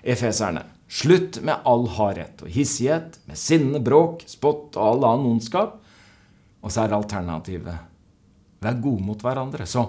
efeserne. 0.02 0.64
Slutt 0.90 1.38
med 1.46 1.62
all 1.68 1.86
hardhet 1.94 2.42
og 2.42 2.50
hissighet, 2.50 3.20
med 3.30 3.38
sinne, 3.38 3.78
bråk, 3.84 4.24
spott 4.26 4.74
og 4.78 4.86
all 4.86 5.06
annen 5.12 5.36
ondskap. 5.36 5.78
Og 6.60 6.72
så 6.72 6.84
er 6.84 6.96
alternativet 6.96 7.86
vær 8.60 8.80
gode 8.82 9.04
mot 9.04 9.22
hverandre. 9.24 9.66
Så 9.68 9.86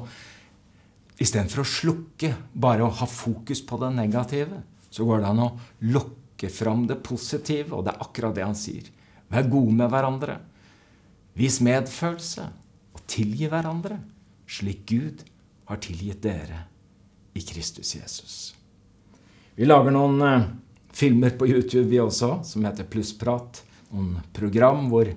istedenfor 1.21 1.63
å 1.63 1.67
slukke, 1.67 2.33
bare 2.53 2.85
å 2.85 2.93
ha 3.01 3.07
fokus 3.09 3.63
på 3.67 3.79
det 3.81 3.91
negative, 3.97 4.61
så 4.91 5.07
går 5.07 5.23
det 5.23 5.31
an 5.31 5.43
å 5.45 5.49
lokke 5.91 6.49
fram 6.51 6.85
det 6.89 7.01
positive, 7.05 7.75
og 7.75 7.85
det 7.85 7.93
er 7.93 8.05
akkurat 8.05 8.37
det 8.37 8.47
han 8.47 8.57
sier. 8.57 8.87
Vær 9.31 9.47
gode 9.51 9.75
med 9.77 9.91
hverandre. 9.91 10.39
Vis 11.37 11.61
medfølelse 11.63 12.47
og 12.95 13.03
tilgi 13.11 13.47
hverandre, 13.51 14.01
slik 14.51 14.83
Gud 14.89 15.23
har 15.69 15.79
tilgitt 15.83 16.23
dere 16.25 16.65
i 17.37 17.43
Kristus 17.47 17.93
Jesus. 17.95 18.39
Vi 19.55 19.67
lager 19.67 19.93
noen 19.93 20.21
eh, 20.25 20.47
filmer 20.95 21.35
på 21.37 21.47
YouTube, 21.49 21.89
vi 21.91 21.99
også, 22.01 22.39
som 22.47 22.65
heter 22.65 22.87
Plussprat. 22.89 23.63
Noen 23.91 24.17
program 24.33 24.87
hvor 24.91 25.11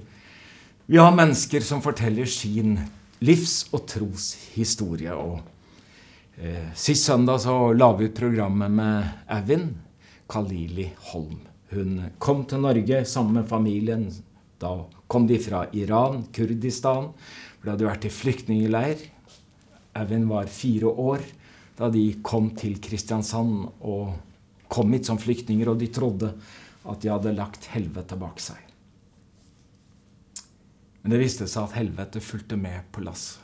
vi 0.84 1.00
har 1.00 1.14
mennesker 1.16 1.64
som 1.64 1.82
forteller 1.82 2.28
sin 2.28 2.76
livs- 3.24 3.68
og 3.72 3.86
troshistorie. 3.88 5.14
Og 5.14 5.40
Eh, 6.36 6.72
sist 6.74 7.04
søndag 7.04 7.38
så 7.38 7.72
la 7.72 7.92
vi 7.96 8.08
ut 8.08 8.14
programmet 8.16 8.70
med 8.70 9.04
Evin 9.30 9.68
Khalili 10.26 10.88
Holm. 11.12 11.38
Hun 11.70 12.02
kom 12.18 12.44
til 12.44 12.58
Norge 12.58 13.04
sammen 13.06 13.38
med 13.38 13.48
familien. 13.48 14.08
Da 14.58 14.84
kom 15.06 15.28
de 15.28 15.38
fra 15.38 15.66
Iran, 15.72 16.24
Kurdistan. 16.34 17.12
For 17.60 17.68
de 17.68 17.70
hadde 17.70 17.86
vært 17.86 18.08
i 18.08 18.10
flyktningleir. 18.10 19.04
Evin 19.94 20.26
var 20.28 20.50
fire 20.50 20.90
år 20.90 21.22
da 21.78 21.88
de 21.90 22.04
kom 22.22 22.52
til 22.58 22.78
Kristiansand 22.82 23.64
og 23.82 24.14
kom 24.70 24.92
hit 24.94 25.08
som 25.08 25.18
flyktninger, 25.20 25.70
og 25.70 25.80
de 25.80 25.90
trodde 25.92 26.30
at 26.84 27.00
de 27.02 27.10
hadde 27.10 27.34
lagt 27.36 27.70
helvete 27.72 28.18
bak 28.20 28.42
seg. 28.42 28.60
Men 31.02 31.14
det 31.14 31.20
viste 31.20 31.48
seg 31.50 31.66
at 31.66 31.78
helvete 31.78 32.22
fulgte 32.24 32.56
med 32.56 32.86
på 32.92 33.04
lasset. 33.04 33.40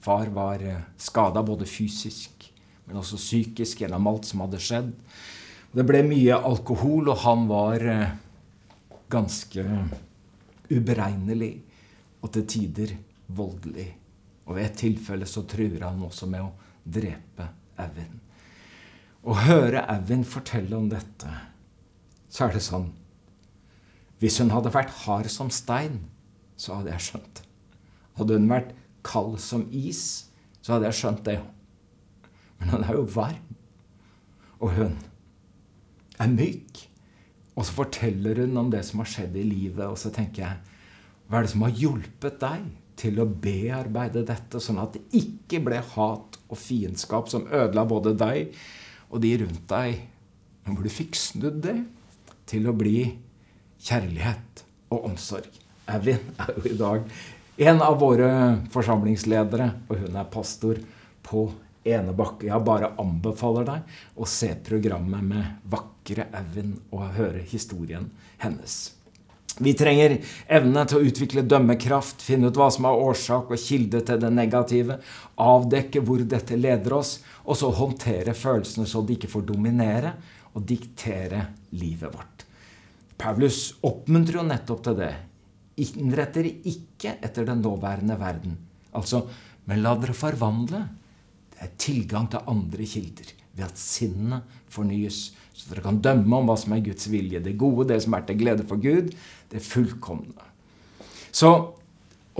Far 0.00 0.30
var 0.32 0.62
eh, 0.64 0.80
skada 0.96 1.42
både 1.44 1.66
fysisk, 1.68 2.46
men 2.86 2.96
også 3.02 3.18
psykisk 3.20 3.82
gjennom 3.82 4.06
alt 4.08 4.24
som 4.24 4.40
hadde 4.40 4.60
skjedd. 4.64 4.94
Det 5.76 5.84
ble 5.86 6.00
mye 6.06 6.38
alkohol, 6.40 7.10
og 7.12 7.20
han 7.20 7.44
var 7.50 7.84
eh, 7.84 8.14
ganske 9.12 9.66
uberegnelig 10.70 11.52
og 12.24 12.32
til 12.32 12.46
tider 12.48 12.96
voldelig. 13.36 13.86
Og 14.48 14.56
ved 14.56 14.70
et 14.70 14.80
tilfelle 14.86 15.28
så 15.28 15.44
truer 15.46 15.84
han 15.84 16.00
også 16.08 16.30
med 16.32 16.48
å 16.48 16.50
drepe 16.84 17.50
Evin. 17.80 18.18
Å 19.24 19.36
høre 19.44 19.84
Evin 19.92 20.24
fortelle 20.24 20.76
om 20.76 20.88
dette, 20.92 21.30
så 22.30 22.46
er 22.46 22.56
det 22.56 22.64
sånn 22.64 22.90
Hvis 24.20 24.36
hun 24.40 24.52
hadde 24.52 24.72
vært 24.72 24.92
hard 25.06 25.30
som 25.32 25.48
stein, 25.52 26.02
så 26.60 26.76
hadde 26.76 26.92
jeg 26.92 27.06
skjønt 27.06 27.38
det. 27.38 27.46
Hadde 28.18 28.36
hun 28.36 28.50
vært 28.50 28.74
kald 29.06 29.38
som 29.40 29.64
is, 29.72 30.28
så 30.60 30.74
hadde 30.74 30.90
jeg 30.90 30.98
skjønt 30.98 31.22
det. 31.24 31.38
Men 32.60 32.74
han 32.74 32.84
er 32.84 32.98
jo 32.98 33.06
varm. 33.14 33.54
Og 34.60 34.74
hun 34.76 34.98
er 36.20 36.28
myk. 36.28 36.82
Og 37.56 37.64
så 37.64 37.76
forteller 37.78 38.42
hun 38.44 38.60
om 38.60 38.68
det 38.72 38.82
som 38.86 39.00
har 39.00 39.08
skjedd 39.08 39.38
i 39.40 39.46
livet, 39.46 39.86
og 39.86 39.96
så 40.00 40.12
tenker 40.14 40.44
jeg 40.44 40.76
Hva 41.30 41.40
er 41.40 41.46
det 41.46 41.52
som 41.54 41.64
har 41.64 41.80
hjulpet 41.80 42.38
deg 42.42 42.68
til 43.00 43.20
å 43.22 43.28
bearbeide 43.28 44.26
dette, 44.28 44.60
sånn 44.60 44.80
at 44.82 44.96
det 44.96 45.02
ikke 45.16 45.62
ble 45.64 45.80
hat 45.94 46.29
og 46.50 46.58
fiendskap 46.58 47.30
som 47.30 47.46
ødela 47.46 47.86
både 47.88 48.14
deg 48.18 48.54
og 49.10 49.22
de 49.24 49.32
rundt 49.42 49.64
deg, 49.70 50.04
men 50.64 50.76
hvor 50.76 50.86
du 50.86 50.92
fikk 50.92 51.16
snudd 51.18 51.62
det 51.64 51.78
til 52.50 52.68
å 52.70 52.76
bli 52.76 53.08
kjærlighet 53.82 54.64
og 54.90 55.10
omsorg? 55.10 55.50
Evin 55.90 56.20
er 56.38 56.52
jo 56.54 56.64
i 56.70 56.78
dag 56.78 57.08
en 57.60 57.82
av 57.84 57.98
våre 58.00 58.30
forsamlingsledere, 58.72 59.66
og 59.90 59.98
hun 60.04 60.14
er 60.16 60.30
pastor 60.32 60.78
på 61.26 61.48
Enebakke. 61.84 62.46
Jeg 62.48 62.64
bare 62.64 62.92
anbefaler 63.00 63.66
deg 63.68 63.98
å 64.20 64.28
se 64.28 64.52
programmet 64.64 65.24
med 65.24 65.66
vakre 65.72 66.28
Evin 66.40 66.76
og 66.92 67.10
høre 67.18 67.42
historien 67.50 68.06
hennes. 68.40 68.99
Vi 69.58 69.72
trenger 69.76 70.18
evne 70.46 70.84
til 70.88 71.00
å 71.00 71.08
utvikle 71.10 71.42
dømmekraft, 71.48 72.22
finne 72.22 72.48
ut 72.48 72.60
hva 72.60 72.68
som 72.72 72.86
er 72.88 73.02
årsak 73.08 73.50
og 73.50 73.60
kilde 73.60 74.02
til 74.06 74.20
det 74.22 74.30
negative, 74.32 75.00
avdekke 75.40 76.04
hvor 76.06 76.22
dette 76.22 76.58
leder 76.60 76.94
oss, 76.96 77.16
og 77.44 77.58
så 77.58 77.72
håndtere 77.74 78.36
følelsene 78.36 78.86
så 78.86 79.02
de 79.02 79.16
ikke 79.18 79.32
får 79.32 79.48
dominere 79.48 80.14
og 80.54 80.62
diktere 80.68 81.42
livet 81.76 82.14
vårt. 82.14 82.46
Paulus 83.20 83.80
oppmuntrer 83.84 84.40
jo 84.40 84.46
nettopp 84.46 84.86
til 84.86 85.02
det 85.02 85.12
innretter 85.80 86.46
ikke 86.48 87.16
etter 87.24 87.46
den 87.48 87.62
nåværende 87.64 88.16
verden. 88.20 88.56
Altså, 88.96 89.24
men 89.68 89.82
la 89.84 89.94
dere 90.00 90.16
forvandle. 90.16 90.82
Det 91.52 91.66
er 91.66 91.76
tilgang 91.80 92.28
til 92.30 92.48
andre 92.50 92.86
kilder 92.88 93.34
ved 93.56 93.66
at 93.66 93.80
sinnet 93.80 94.56
fornyes. 94.72 95.30
Så 95.60 95.70
dere 95.70 95.84
kan 95.84 96.00
dømme 96.02 96.38
om 96.40 96.48
hva 96.48 96.56
som 96.58 96.72
er 96.72 96.84
Guds 96.84 97.10
vilje. 97.12 97.42
Det 97.44 97.58
gode, 97.60 97.90
det 97.90 98.00
som 98.04 98.16
er 98.16 98.24
til 98.26 98.40
glede 98.40 98.64
for 98.68 98.80
Gud, 98.80 99.12
det 99.52 99.62
fullkomne. 99.64 100.48
Så 101.30 101.50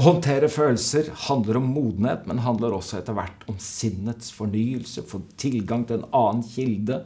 å 0.00 0.04
håndtere 0.06 0.48
følelser 0.48 1.10
handler 1.26 1.58
om 1.60 1.72
modenhet, 1.74 2.24
men 2.26 2.40
handler 2.46 2.72
også 2.76 3.00
etter 3.00 3.16
hvert 3.18 3.42
om 3.50 3.58
sinnets 3.60 4.30
fornyelse. 4.32 5.04
Få 5.06 5.22
tilgang 5.40 5.84
til 5.86 6.00
en 6.00 6.08
annen 6.16 6.46
kilde, 6.46 7.02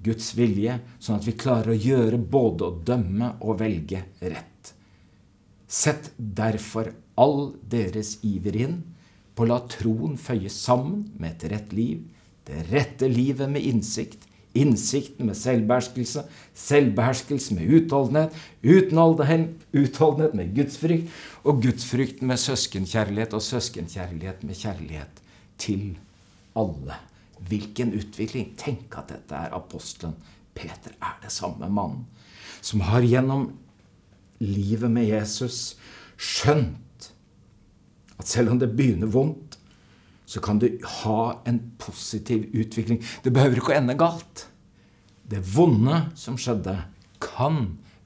Guds 0.00 0.30
vilje, 0.32 0.78
sånn 0.96 1.18
at 1.20 1.26
vi 1.28 1.36
klarer 1.36 1.74
å 1.74 1.76
gjøre 1.76 2.16
både 2.32 2.64
å 2.64 2.76
dømme 2.88 3.34
og 3.44 3.58
velge 3.60 4.00
rett. 4.22 4.70
Sett 5.68 6.08
derfor 6.16 6.88
all 7.20 7.50
deres 7.68 8.16
iver 8.24 8.56
inn 8.56 8.78
på 9.36 9.44
å 9.44 9.50
la 9.50 9.58
troen 9.68 10.16
føyes 10.16 10.56
sammen 10.56 11.04
med 11.20 11.36
et 11.36 11.52
rett 11.52 11.76
liv, 11.76 12.00
det 12.48 12.64
rette 12.70 13.10
livet 13.12 13.52
med 13.52 13.66
innsikt, 13.68 14.24
innsikten 14.54 15.26
med 15.26 15.38
selvbeherskelse, 15.38 16.24
selvbeherskelse 16.54 17.54
med 17.54 17.70
utholdenhet, 17.78 18.34
utholdenhet 19.72 20.34
med 20.34 20.54
gudsfrykt, 20.56 21.10
og 21.44 21.62
gudsfrykt 21.62 22.22
med 22.22 22.40
søskenkjærlighet, 22.40 23.34
og 23.34 23.42
søskenkjærlighet 23.42 24.44
med 24.44 24.54
kjærlighet 24.54 25.22
til 25.58 25.98
alle. 26.56 26.98
Hvilken 27.48 27.94
utvikling! 27.96 28.54
Tenk 28.58 28.98
at 28.98 29.14
dette 29.14 29.34
er 29.34 29.54
apostelen. 29.56 30.16
Peter 30.54 30.92
er 31.00 31.20
det 31.22 31.32
samme 31.32 31.70
mannen 31.70 32.06
som 32.60 32.82
har 32.84 33.04
gjennom 33.06 33.46
livet 34.40 34.90
med 34.92 35.08
Jesus 35.08 35.76
skjønt 36.20 37.10
at 38.20 38.28
selv 38.28 38.52
om 38.52 38.60
det 38.60 38.68
begynner 38.76 39.08
vondt, 39.08 39.49
så 40.30 40.40
kan 40.40 40.58
du 40.62 40.78
ha 40.84 41.40
en 41.44 41.72
positiv 41.78 42.44
utvikling. 42.52 43.02
Det 43.22 43.32
behøver 43.34 43.58
ikke 43.58 43.72
å 43.72 43.78
ende 43.80 43.96
galt. 43.98 44.44
Det 45.26 45.40
vonde 45.42 46.04
som 46.14 46.36
skjedde, 46.38 46.76
kan 47.18 47.64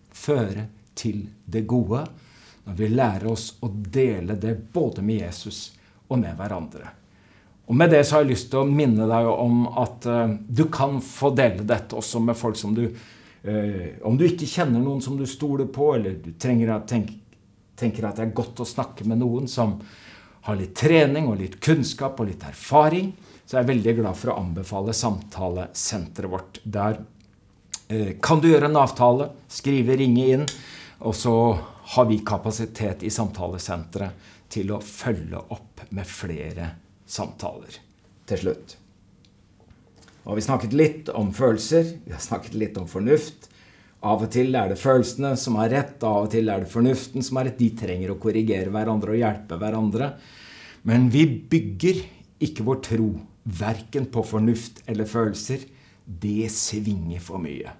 føre 0.08 0.64
til 0.96 1.26
det 1.44 1.66
gode 1.68 2.00
når 2.64 2.78
vi 2.78 2.88
lærer 2.88 3.28
oss 3.28 3.50
å 3.60 3.68
dele 3.68 4.38
det 4.40 4.54
både 4.72 5.04
med 5.04 5.20
Jesus 5.20 5.58
og 6.08 6.22
med 6.22 6.32
hverandre. 6.38 6.94
Og 7.68 7.76
Med 7.76 7.92
det 7.92 8.00
så 8.08 8.16
har 8.16 8.24
jeg 8.24 8.32
lyst 8.32 8.48
til 8.54 8.62
å 8.62 8.72
minne 8.72 9.04
deg 9.10 9.28
om 9.28 9.66
at 9.84 10.08
uh, 10.08 10.32
du 10.48 10.64
kan 10.72 10.96
få 11.04 11.34
dele 11.36 11.68
dette 11.68 11.96
også 11.96 12.24
med 12.24 12.40
folk 12.40 12.56
som 12.60 12.76
du 12.76 12.88
Uh, 13.44 14.00
om 14.08 14.14
du 14.16 14.22
ikke 14.24 14.46
kjenner 14.48 14.80
noen 14.80 15.02
som 15.04 15.18
du 15.20 15.26
stoler 15.28 15.66
på, 15.68 15.90
eller 15.98 16.14
du 16.16 16.30
trenger 16.40 16.70
å 16.72 16.78
tenke, 16.88 17.18
tenker 17.76 18.06
at 18.08 18.16
det 18.16 18.22
er 18.24 18.38
godt 18.38 18.62
å 18.64 18.64
snakke 18.64 19.04
med 19.04 19.20
noen 19.20 19.50
som 19.52 19.74
har 20.44 20.58
litt 20.60 20.74
trening 20.76 21.28
og 21.30 21.40
litt 21.40 21.56
kunnskap 21.64 22.20
og 22.20 22.28
litt 22.28 22.44
erfaring, 22.44 23.12
så 23.44 23.56
er 23.56 23.62
jeg 23.62 23.70
veldig 23.72 23.94
glad 24.00 24.18
for 24.18 24.32
å 24.32 24.38
anbefale 24.40 24.94
samtalesenteret 24.96 26.32
vårt. 26.32 26.60
Der 26.64 27.00
eh, 27.88 28.14
kan 28.20 28.40
du 28.40 28.50
gjøre 28.50 28.68
en 28.68 28.80
avtale, 28.80 29.30
skrive, 29.48 29.96
ringe 30.00 30.28
inn, 30.36 30.46
og 31.04 31.16
så 31.16 31.34
har 31.94 32.08
vi 32.08 32.20
kapasitet 32.24 33.04
i 33.04 33.12
samtalesenteret 33.12 34.30
til 34.52 34.72
å 34.72 34.80
følge 34.84 35.40
opp 35.52 35.84
med 35.92 36.08
flere 36.08 36.70
samtaler. 37.06 37.80
Til 38.24 38.40
slutt. 38.40 38.78
Og 40.24 40.38
vi 40.38 40.44
snakket 40.46 40.76
litt 40.76 41.10
om 41.12 41.32
følelser, 41.36 41.90
vi 42.06 42.14
har 42.14 42.22
snakket 42.24 42.56
litt 42.56 42.78
om 42.80 42.86
fornuft. 42.88 43.50
Av 44.04 44.20
og 44.20 44.30
til 44.32 44.54
er 44.58 44.68
det 44.68 44.80
følelsene 44.80 45.32
som 45.40 45.56
har 45.60 45.70
rett, 45.72 46.02
av 46.04 46.26
og 46.26 46.32
til 46.34 46.50
er 46.52 46.64
det 46.64 46.72
fornuften 46.72 47.24
som 47.24 47.38
har 47.40 47.48
rett. 47.48 47.60
De 47.60 47.70
trenger 47.78 48.12
å 48.12 48.18
korrigere 48.20 48.72
hverandre 48.72 49.14
og 49.14 49.20
hjelpe 49.20 49.58
hverandre. 49.60 50.10
Men 50.84 51.08
vi 51.12 51.24
bygger 51.50 52.02
ikke 52.44 52.66
vår 52.66 52.82
tro 52.84 53.08
verken 53.44 54.10
på 54.12 54.24
fornuft 54.28 54.82
eller 54.90 55.08
følelser. 55.08 55.64
Det 56.04 56.50
svinger 56.52 57.24
for 57.24 57.40
mye. 57.40 57.72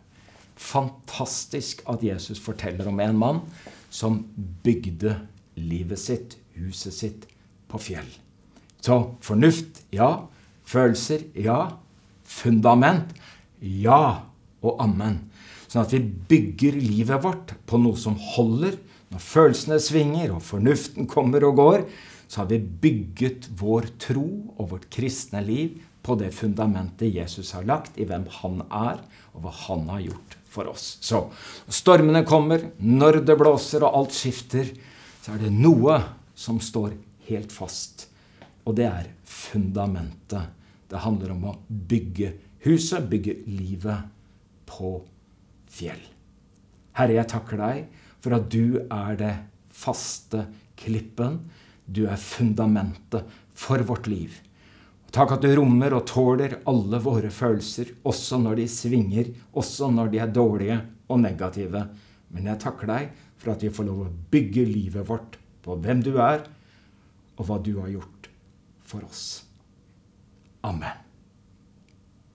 Fantastisk 0.57 1.85
at 1.91 2.05
Jesus 2.07 2.41
forteller 2.41 2.89
om 2.89 3.01
en 3.05 3.21
mann 3.21 3.45
som 3.93 4.23
bygde 4.65 5.19
livet 5.61 6.01
sitt, 6.01 6.39
huset 6.57 6.97
sitt, 6.97 7.29
på 7.69 7.81
fjell. 7.83 8.09
Så 8.85 9.17
fornuft, 9.25 9.83
ja. 9.93 10.27
Følelser, 10.65 11.27
ja 11.37 11.75
fundament. 12.25 13.15
Ja 13.61 14.25
og 14.65 14.81
amen. 14.83 15.21
Sånn 15.75 15.89
at 15.89 15.93
vi 15.97 16.05
bygger 16.31 16.77
livet 16.79 17.25
vårt 17.25 17.53
på 17.67 17.81
noe 17.83 17.99
som 17.99 18.15
holder. 18.15 18.77
Når 19.11 19.23
følelsene 19.27 19.81
svinger 19.83 20.37
og 20.37 20.45
fornuften 20.47 21.09
kommer 21.11 21.43
og 21.49 21.57
går, 21.59 21.83
så 22.31 22.45
har 22.45 22.53
vi 22.53 22.61
bygget 22.63 23.49
vår 23.59 23.89
tro 24.05 24.29
og 24.55 24.69
vårt 24.71 24.85
kristne 24.95 25.41
liv 25.43 25.81
på 26.07 26.15
det 26.21 26.29
fundamentet 26.37 27.11
Jesus 27.17 27.51
har 27.57 27.67
lagt 27.67 27.99
i 27.99 28.07
hvem 28.07 28.29
han 28.39 28.61
er, 28.69 29.01
og 29.35 29.43
hva 29.43 29.55
han 29.65 29.83
har 29.91 30.05
gjort 30.05 30.37
for 30.47 30.71
oss. 30.71 30.85
Så 31.03 31.25
stormene 31.67 32.23
kommer, 32.29 32.69
når 32.79 33.25
det 33.27 33.35
blåser 33.41 33.83
og 33.83 33.99
alt 33.99 34.15
skifter, 34.15 34.71
så 35.25 35.35
er 35.35 35.43
det 35.43 35.51
noe 35.57 35.97
som 36.39 36.61
står 36.63 36.95
helt 37.27 37.51
fast. 37.51 38.07
Og 38.63 38.79
det 38.79 38.87
er 38.93 39.11
fundamentet 39.27 40.55
det 40.87 41.03
handler 41.03 41.35
om 41.35 41.49
å 41.51 41.57
bygge 41.67 42.31
huset, 42.63 43.11
bygge 43.11 43.41
livet 43.51 44.07
på 44.71 45.01
fjell. 45.75 46.01
Herre, 46.95 47.19
jeg 47.19 47.31
takker 47.31 47.61
deg 47.61 48.03
for 48.23 48.37
at 48.37 48.49
du 48.53 48.79
er 48.87 49.19
det 49.21 49.35
faste 49.75 50.47
klippen. 50.79 51.41
Du 51.85 52.07
er 52.07 52.21
fundamentet 52.21 53.29
for 53.55 53.83
vårt 53.87 54.09
liv. 54.11 54.39
Takk 55.15 55.37
at 55.37 55.45
du 55.45 55.53
rommer 55.55 55.95
og 55.95 56.09
tåler 56.11 56.57
alle 56.71 56.99
våre 57.03 57.31
følelser, 57.31 57.93
også 58.03 58.41
når 58.43 58.59
de 58.59 58.67
svinger, 58.71 59.31
også 59.55 59.93
når 59.95 60.11
de 60.11 60.23
er 60.25 60.35
dårlige 60.35 60.81
og 61.07 61.21
negative. 61.23 61.85
Men 62.35 62.51
jeg 62.51 62.63
takker 62.65 62.91
deg 62.91 63.15
for 63.39 63.55
at 63.55 63.63
vi 63.63 63.71
får 63.75 63.87
lov 63.91 64.03
å 64.07 64.13
bygge 64.35 64.67
livet 64.67 65.07
vårt 65.07 65.39
på 65.63 65.79
hvem 65.85 66.03
du 66.03 66.17
er, 66.19 66.43
og 67.39 67.47
hva 67.47 67.63
du 67.63 67.77
har 67.79 67.95
gjort 67.95 68.29
for 68.87 69.07
oss. 69.07 69.25
Amen. 70.67 71.04